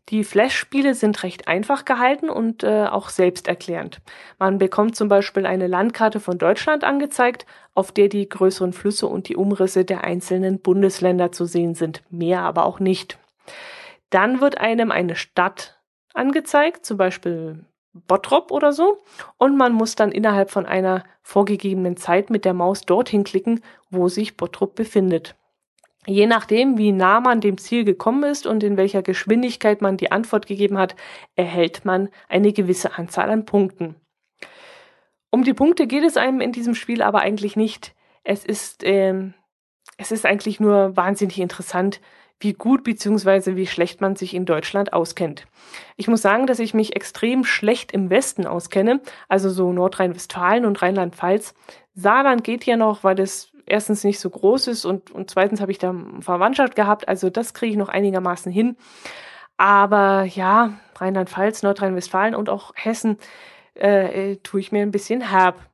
Die 0.09 0.23
Flash-Spiele 0.23 0.95
sind 0.95 1.21
recht 1.21 1.47
einfach 1.47 1.85
gehalten 1.85 2.29
und 2.29 2.63
äh, 2.63 2.85
auch 2.85 3.09
selbsterklärend. 3.09 3.99
Man 4.39 4.57
bekommt 4.57 4.95
zum 4.95 5.07
Beispiel 5.07 5.45
eine 5.45 5.67
Landkarte 5.67 6.19
von 6.19 6.39
Deutschland 6.39 6.83
angezeigt, 6.83 7.45
auf 7.75 7.91
der 7.91 8.09
die 8.09 8.27
größeren 8.27 8.73
Flüsse 8.73 9.05
und 9.05 9.29
die 9.29 9.35
Umrisse 9.35 9.85
der 9.85 10.03
einzelnen 10.03 10.59
Bundesländer 10.59 11.31
zu 11.31 11.45
sehen 11.45 11.75
sind, 11.75 12.01
mehr 12.09 12.41
aber 12.41 12.65
auch 12.65 12.79
nicht. 12.79 13.19
Dann 14.09 14.41
wird 14.41 14.57
einem 14.57 14.89
eine 14.89 15.15
Stadt 15.15 15.78
angezeigt, 16.13 16.85
zum 16.85 16.97
Beispiel 16.97 17.65
Bottrop 17.93 18.51
oder 18.51 18.71
so. 18.71 18.99
Und 19.37 19.57
man 19.57 19.73
muss 19.73 19.95
dann 19.95 20.11
innerhalb 20.11 20.51
von 20.51 20.65
einer 20.65 21.03
vorgegebenen 21.21 21.97
Zeit 21.97 22.29
mit 22.29 22.45
der 22.45 22.53
Maus 22.53 22.81
dorthin 22.81 23.23
klicken, 23.23 23.61
wo 23.89 24.07
sich 24.07 24.37
Bottrop 24.37 24.75
befindet. 24.75 25.35
Je 26.05 26.27
nachdem, 26.27 26.77
wie 26.77 26.91
nah 26.91 27.19
man 27.19 27.41
dem 27.41 27.57
Ziel 27.57 27.83
gekommen 27.83 28.23
ist 28.23 28.47
und 28.47 28.63
in 28.63 28.77
welcher 28.77 29.01
Geschwindigkeit 29.01 29.81
man 29.81 29.97
die 29.97 30.11
Antwort 30.11 30.47
gegeben 30.47 30.77
hat, 30.77 30.95
erhält 31.35 31.85
man 31.85 32.09
eine 32.29 32.53
gewisse 32.53 32.97
Anzahl 32.97 33.29
an 33.29 33.45
Punkten. 33.45 33.95
Um 35.29 35.43
die 35.43 35.53
Punkte 35.53 35.87
geht 35.87 36.03
es 36.03 36.17
einem 36.17 36.41
in 36.41 36.51
diesem 36.51 36.73
Spiel 36.73 37.01
aber 37.01 37.19
eigentlich 37.19 37.55
nicht. 37.55 37.93
Es 38.23 38.45
ist, 38.45 38.83
äh, 38.83 39.31
es 39.97 40.11
ist 40.11 40.25
eigentlich 40.25 40.59
nur 40.59 40.95
wahnsinnig 40.95 41.39
interessant, 41.39 42.01
wie 42.39 42.53
gut 42.53 42.83
bzw. 42.83 43.55
wie 43.55 43.67
schlecht 43.67 44.01
man 44.01 44.15
sich 44.15 44.33
in 44.33 44.45
Deutschland 44.45 44.93
auskennt. 44.93 45.45
Ich 45.97 46.07
muss 46.07 46.21
sagen, 46.21 46.47
dass 46.47 46.59
ich 46.59 46.73
mich 46.73 46.95
extrem 46.95 47.43
schlecht 47.43 47.91
im 47.91 48.09
Westen 48.09 48.45
auskenne, 48.45 49.01
also 49.27 49.49
so 49.49 49.73
Nordrhein-Westfalen 49.73 50.65
und 50.65 50.81
Rheinland-Pfalz. 50.81 51.53
Saarland 51.95 52.43
geht 52.43 52.65
ja 52.65 52.77
noch, 52.77 53.03
weil 53.03 53.19
es 53.19 53.51
erstens 53.65 54.03
nicht 54.03 54.19
so 54.19 54.29
groß 54.29 54.67
ist 54.67 54.85
und, 54.85 55.11
und 55.11 55.29
zweitens 55.29 55.61
habe 55.61 55.71
ich 55.71 55.77
da 55.77 55.93
Verwandtschaft 56.21 56.75
gehabt, 56.75 57.07
also 57.07 57.29
das 57.29 57.53
kriege 57.53 57.71
ich 57.71 57.77
noch 57.77 57.89
einigermaßen 57.89 58.51
hin. 58.51 58.77
Aber 59.57 60.23
ja, 60.23 60.73
Rheinland-Pfalz, 60.95 61.63
Nordrhein-Westfalen 61.63 62.35
und 62.35 62.49
auch 62.49 62.71
Hessen 62.75 63.17
äh, 63.75 64.31
äh, 64.31 64.35
tue 64.37 64.61
ich 64.61 64.71
mir 64.71 64.81
ein 64.81 64.91
bisschen 64.91 65.21
herb. 65.21 65.68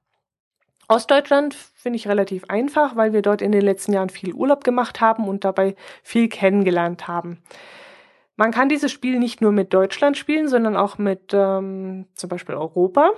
Ostdeutschland 0.87 1.53
finde 1.53 1.97
ich 1.97 2.07
relativ 2.07 2.45
einfach, 2.47 2.95
weil 2.95 3.13
wir 3.13 3.21
dort 3.21 3.41
in 3.41 3.51
den 3.51 3.61
letzten 3.61 3.93
Jahren 3.93 4.09
viel 4.09 4.33
Urlaub 4.33 4.63
gemacht 4.63 5.01
haben 5.01 5.27
und 5.27 5.43
dabei 5.43 5.75
viel 6.03 6.29
kennengelernt 6.29 7.07
haben. 7.07 7.41
Man 8.37 8.51
kann 8.51 8.69
dieses 8.69 8.91
Spiel 8.91 9.17
nicht 9.17 9.41
nur 9.41 9.51
mit 9.51 9.73
Deutschland 9.73 10.17
spielen, 10.17 10.47
sondern 10.47 10.75
auch 10.75 10.97
mit 10.97 11.33
ähm, 11.33 12.05
zum 12.13 12.29
Beispiel 12.29 12.55
Europa. 12.55 13.11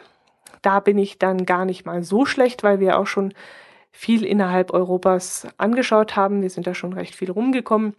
Da 0.61 0.79
bin 0.79 0.97
ich 0.97 1.17
dann 1.17 1.45
gar 1.45 1.65
nicht 1.65 1.85
mal 1.85 2.03
so 2.03 2.25
schlecht, 2.25 2.63
weil 2.63 2.79
wir 2.79 2.99
auch 2.99 3.07
schon 3.07 3.33
viel 3.91 4.23
innerhalb 4.23 4.71
Europas 4.71 5.47
angeschaut 5.57 6.15
haben. 6.15 6.41
Wir 6.41 6.51
sind 6.51 6.67
da 6.67 6.75
schon 6.75 6.93
recht 6.93 7.15
viel 7.15 7.31
rumgekommen. 7.31 7.95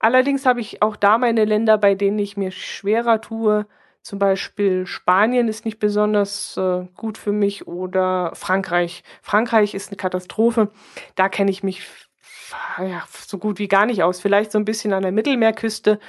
Allerdings 0.00 0.44
habe 0.44 0.60
ich 0.60 0.82
auch 0.82 0.96
da 0.96 1.18
meine 1.18 1.44
Länder, 1.44 1.78
bei 1.78 1.94
denen 1.94 2.18
ich 2.18 2.36
mir 2.36 2.50
schwerer 2.50 3.20
tue, 3.20 3.66
zum 4.02 4.18
Beispiel 4.18 4.86
Spanien 4.86 5.48
ist 5.48 5.64
nicht 5.64 5.78
besonders 5.78 6.56
äh, 6.56 6.86
gut 6.96 7.18
für 7.18 7.32
mich 7.32 7.66
oder 7.66 8.32
Frankreich. 8.34 9.02
Frankreich 9.22 9.74
ist 9.74 9.90
eine 9.90 9.96
Katastrophe. 9.96 10.70
Da 11.16 11.28
kenne 11.28 11.50
ich 11.50 11.62
mich 11.62 11.82
ja, 12.78 13.04
so 13.26 13.38
gut 13.38 13.58
wie 13.58 13.68
gar 13.68 13.86
nicht 13.86 14.02
aus. 14.02 14.20
Vielleicht 14.20 14.52
so 14.52 14.58
ein 14.58 14.64
bisschen 14.64 14.92
an 14.92 15.02
der 15.02 15.12
Mittelmeerküste 15.12 16.00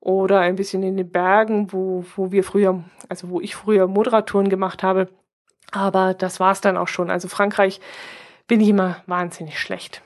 oder 0.00 0.40
ein 0.40 0.56
bisschen 0.56 0.82
in 0.82 0.96
den 0.96 1.10
Bergen, 1.10 1.72
wo, 1.72 2.04
wo 2.16 2.30
wir 2.30 2.44
früher, 2.44 2.84
also 3.08 3.30
wo 3.30 3.40
ich 3.40 3.56
früher 3.56 3.86
Moderatoren 3.86 4.48
gemacht 4.48 4.82
habe. 4.82 5.08
Aber 5.72 6.14
das 6.14 6.40
war's 6.40 6.60
dann 6.60 6.76
auch 6.76 6.88
schon. 6.88 7.10
Also 7.10 7.28
Frankreich 7.28 7.80
bin 8.46 8.60
ich 8.60 8.68
immer 8.68 9.02
wahnsinnig 9.06 9.58
schlecht. 9.58 10.02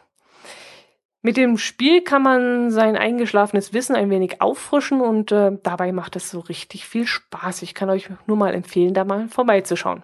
Mit 1.26 1.38
dem 1.38 1.56
Spiel 1.56 2.02
kann 2.02 2.22
man 2.22 2.70
sein 2.70 2.98
eingeschlafenes 2.98 3.72
Wissen 3.72 3.96
ein 3.96 4.10
wenig 4.10 4.42
auffrischen 4.42 5.00
und 5.00 5.32
äh, 5.32 5.52
dabei 5.62 5.90
macht 5.90 6.16
es 6.16 6.28
so 6.28 6.40
richtig 6.40 6.86
viel 6.86 7.06
Spaß. 7.06 7.62
Ich 7.62 7.72
kann 7.72 7.88
euch 7.88 8.10
nur 8.26 8.36
mal 8.36 8.52
empfehlen, 8.52 8.92
da 8.92 9.04
mal 9.04 9.28
vorbeizuschauen. 9.28 10.02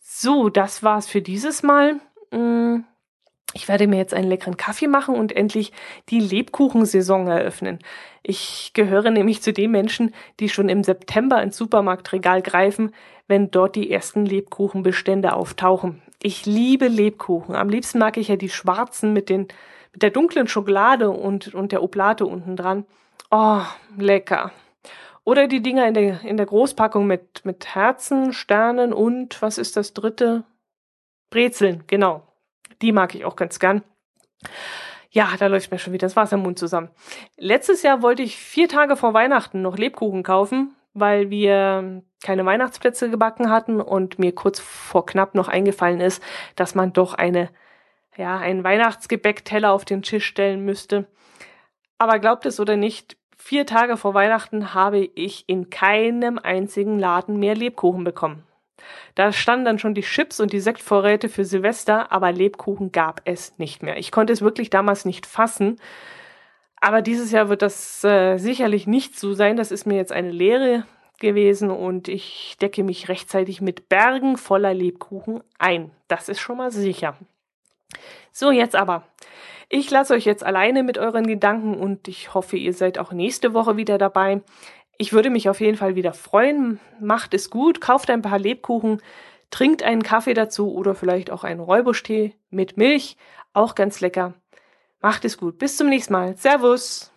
So, 0.00 0.48
das 0.48 0.82
war's 0.82 1.06
für 1.06 1.20
dieses 1.20 1.62
Mal. 1.62 2.00
Mm, 2.30 2.76
ich 3.52 3.68
werde 3.68 3.86
mir 3.86 3.98
jetzt 3.98 4.14
einen 4.14 4.30
leckeren 4.30 4.56
Kaffee 4.56 4.86
machen 4.86 5.16
und 5.16 5.36
endlich 5.36 5.70
die 6.08 6.20
Lebkuchensaison 6.20 7.26
eröffnen. 7.26 7.78
Ich 8.22 8.70
gehöre 8.72 9.10
nämlich 9.10 9.42
zu 9.42 9.52
den 9.52 9.70
Menschen, 9.70 10.14
die 10.40 10.48
schon 10.48 10.70
im 10.70 10.82
September 10.82 11.42
ins 11.42 11.58
Supermarktregal 11.58 12.40
greifen, 12.40 12.94
wenn 13.28 13.50
dort 13.50 13.76
die 13.76 13.90
ersten 13.90 14.24
Lebkuchenbestände 14.24 15.34
auftauchen. 15.34 16.00
Ich 16.22 16.46
liebe 16.46 16.88
Lebkuchen. 16.88 17.54
Am 17.54 17.68
liebsten 17.68 17.98
mag 17.98 18.16
ich 18.16 18.28
ja 18.28 18.36
die 18.36 18.48
schwarzen 18.48 19.12
mit 19.12 19.28
den 19.28 19.48
mit 19.92 20.02
der 20.02 20.10
dunklen 20.10 20.48
Schokolade 20.48 21.10
und, 21.10 21.54
und 21.54 21.72
der 21.72 21.82
Oblate 21.82 22.26
unten 22.26 22.56
dran. 22.56 22.86
Oh, 23.30 23.62
lecker. 23.96 24.52
Oder 25.24 25.46
die 25.46 25.62
Dinger 25.62 25.86
in 25.86 25.94
der, 25.94 26.22
in 26.22 26.36
der 26.36 26.46
Großpackung 26.46 27.06
mit, 27.06 27.44
mit 27.44 27.74
Herzen, 27.74 28.32
Sternen 28.32 28.92
und 28.92 29.40
was 29.42 29.58
ist 29.58 29.76
das 29.76 29.92
dritte? 29.92 30.44
Brezeln, 31.30 31.84
genau. 31.86 32.26
Die 32.82 32.92
mag 32.92 33.14
ich 33.14 33.24
auch 33.24 33.36
ganz 33.36 33.58
gern. 33.58 33.82
Ja, 35.10 35.28
da 35.38 35.48
läuft 35.48 35.70
mir 35.70 35.78
schon 35.78 35.92
wieder 35.92 36.06
das 36.06 36.16
Wasser 36.16 36.36
im 36.36 36.42
Mund 36.42 36.58
zusammen. 36.58 36.90
Letztes 37.36 37.82
Jahr 37.82 38.02
wollte 38.02 38.22
ich 38.22 38.36
vier 38.36 38.68
Tage 38.68 38.96
vor 38.96 39.12
Weihnachten 39.12 39.60
noch 39.60 39.76
Lebkuchen 39.76 40.22
kaufen, 40.22 40.74
weil 40.94 41.30
wir 41.30 42.02
keine 42.22 42.44
Weihnachtsplätze 42.44 43.10
gebacken 43.10 43.50
hatten 43.50 43.80
und 43.80 44.18
mir 44.18 44.32
kurz 44.34 44.60
vor 44.60 45.06
knapp 45.06 45.34
noch 45.34 45.48
eingefallen 45.48 46.00
ist, 46.00 46.22
dass 46.54 46.74
man 46.74 46.92
doch 46.92 47.14
eine, 47.14 47.50
ja, 48.20 48.36
einen 48.36 48.62
Weihnachtsgebäckteller 48.64 49.72
auf 49.72 49.86
den 49.86 50.02
Tisch 50.02 50.26
stellen 50.26 50.64
müsste. 50.64 51.06
Aber 51.96 52.18
glaubt 52.18 52.44
es 52.44 52.60
oder 52.60 52.76
nicht, 52.76 53.16
vier 53.38 53.64
Tage 53.64 53.96
vor 53.96 54.12
Weihnachten 54.12 54.74
habe 54.74 54.98
ich 54.98 55.44
in 55.46 55.70
keinem 55.70 56.38
einzigen 56.38 56.98
Laden 56.98 57.38
mehr 57.38 57.54
Lebkuchen 57.54 58.04
bekommen. 58.04 58.44
Da 59.14 59.32
standen 59.32 59.64
dann 59.64 59.78
schon 59.78 59.94
die 59.94 60.02
Chips 60.02 60.38
und 60.38 60.52
die 60.52 60.60
Sektvorräte 60.60 61.30
für 61.30 61.46
Silvester, 61.46 62.12
aber 62.12 62.30
Lebkuchen 62.30 62.92
gab 62.92 63.22
es 63.24 63.58
nicht 63.58 63.82
mehr. 63.82 63.96
Ich 63.96 64.12
konnte 64.12 64.34
es 64.34 64.42
wirklich 64.42 64.68
damals 64.68 65.06
nicht 65.06 65.24
fassen. 65.26 65.78
Aber 66.78 67.00
dieses 67.00 67.30
Jahr 67.30 67.48
wird 67.48 67.62
das 67.62 68.04
äh, 68.04 68.36
sicherlich 68.36 68.86
nicht 68.86 69.18
so 69.18 69.32
sein. 69.32 69.56
Das 69.56 69.70
ist 69.70 69.86
mir 69.86 69.96
jetzt 69.96 70.12
eine 70.12 70.30
Lehre 70.30 70.84
gewesen 71.18 71.70
und 71.70 72.08
ich 72.08 72.56
decke 72.60 72.82
mich 72.84 73.08
rechtzeitig 73.08 73.60
mit 73.60 73.88
Bergen 73.88 74.36
voller 74.36 74.74
Lebkuchen 74.74 75.42
ein. 75.58 75.90
Das 76.08 76.28
ist 76.28 76.40
schon 76.40 76.58
mal 76.58 76.70
sicher. 76.70 77.16
So, 78.32 78.50
jetzt 78.50 78.76
aber. 78.76 79.04
Ich 79.68 79.90
lasse 79.90 80.14
euch 80.14 80.24
jetzt 80.24 80.44
alleine 80.44 80.82
mit 80.82 80.98
euren 80.98 81.26
Gedanken 81.26 81.74
und 81.74 82.08
ich 82.08 82.34
hoffe, 82.34 82.56
ihr 82.56 82.74
seid 82.74 82.98
auch 82.98 83.12
nächste 83.12 83.54
Woche 83.54 83.76
wieder 83.76 83.98
dabei. 83.98 84.42
Ich 84.98 85.12
würde 85.12 85.30
mich 85.30 85.48
auf 85.48 85.60
jeden 85.60 85.76
Fall 85.76 85.94
wieder 85.94 86.12
freuen. 86.12 86.80
Macht 87.00 87.34
es 87.34 87.50
gut, 87.50 87.80
kauft 87.80 88.10
ein 88.10 88.20
paar 88.20 88.38
Lebkuchen, 88.38 89.00
trinkt 89.50 89.82
einen 89.82 90.02
Kaffee 90.02 90.34
dazu 90.34 90.74
oder 90.74 90.94
vielleicht 90.94 91.30
auch 91.30 91.44
einen 91.44 91.60
Räubusch-Tee 91.60 92.34
mit 92.50 92.76
Milch. 92.76 93.16
Auch 93.52 93.74
ganz 93.74 94.00
lecker. 94.00 94.34
Macht 95.00 95.24
es 95.24 95.38
gut. 95.38 95.58
Bis 95.58 95.76
zum 95.76 95.88
nächsten 95.88 96.12
Mal. 96.12 96.36
Servus. 96.36 97.10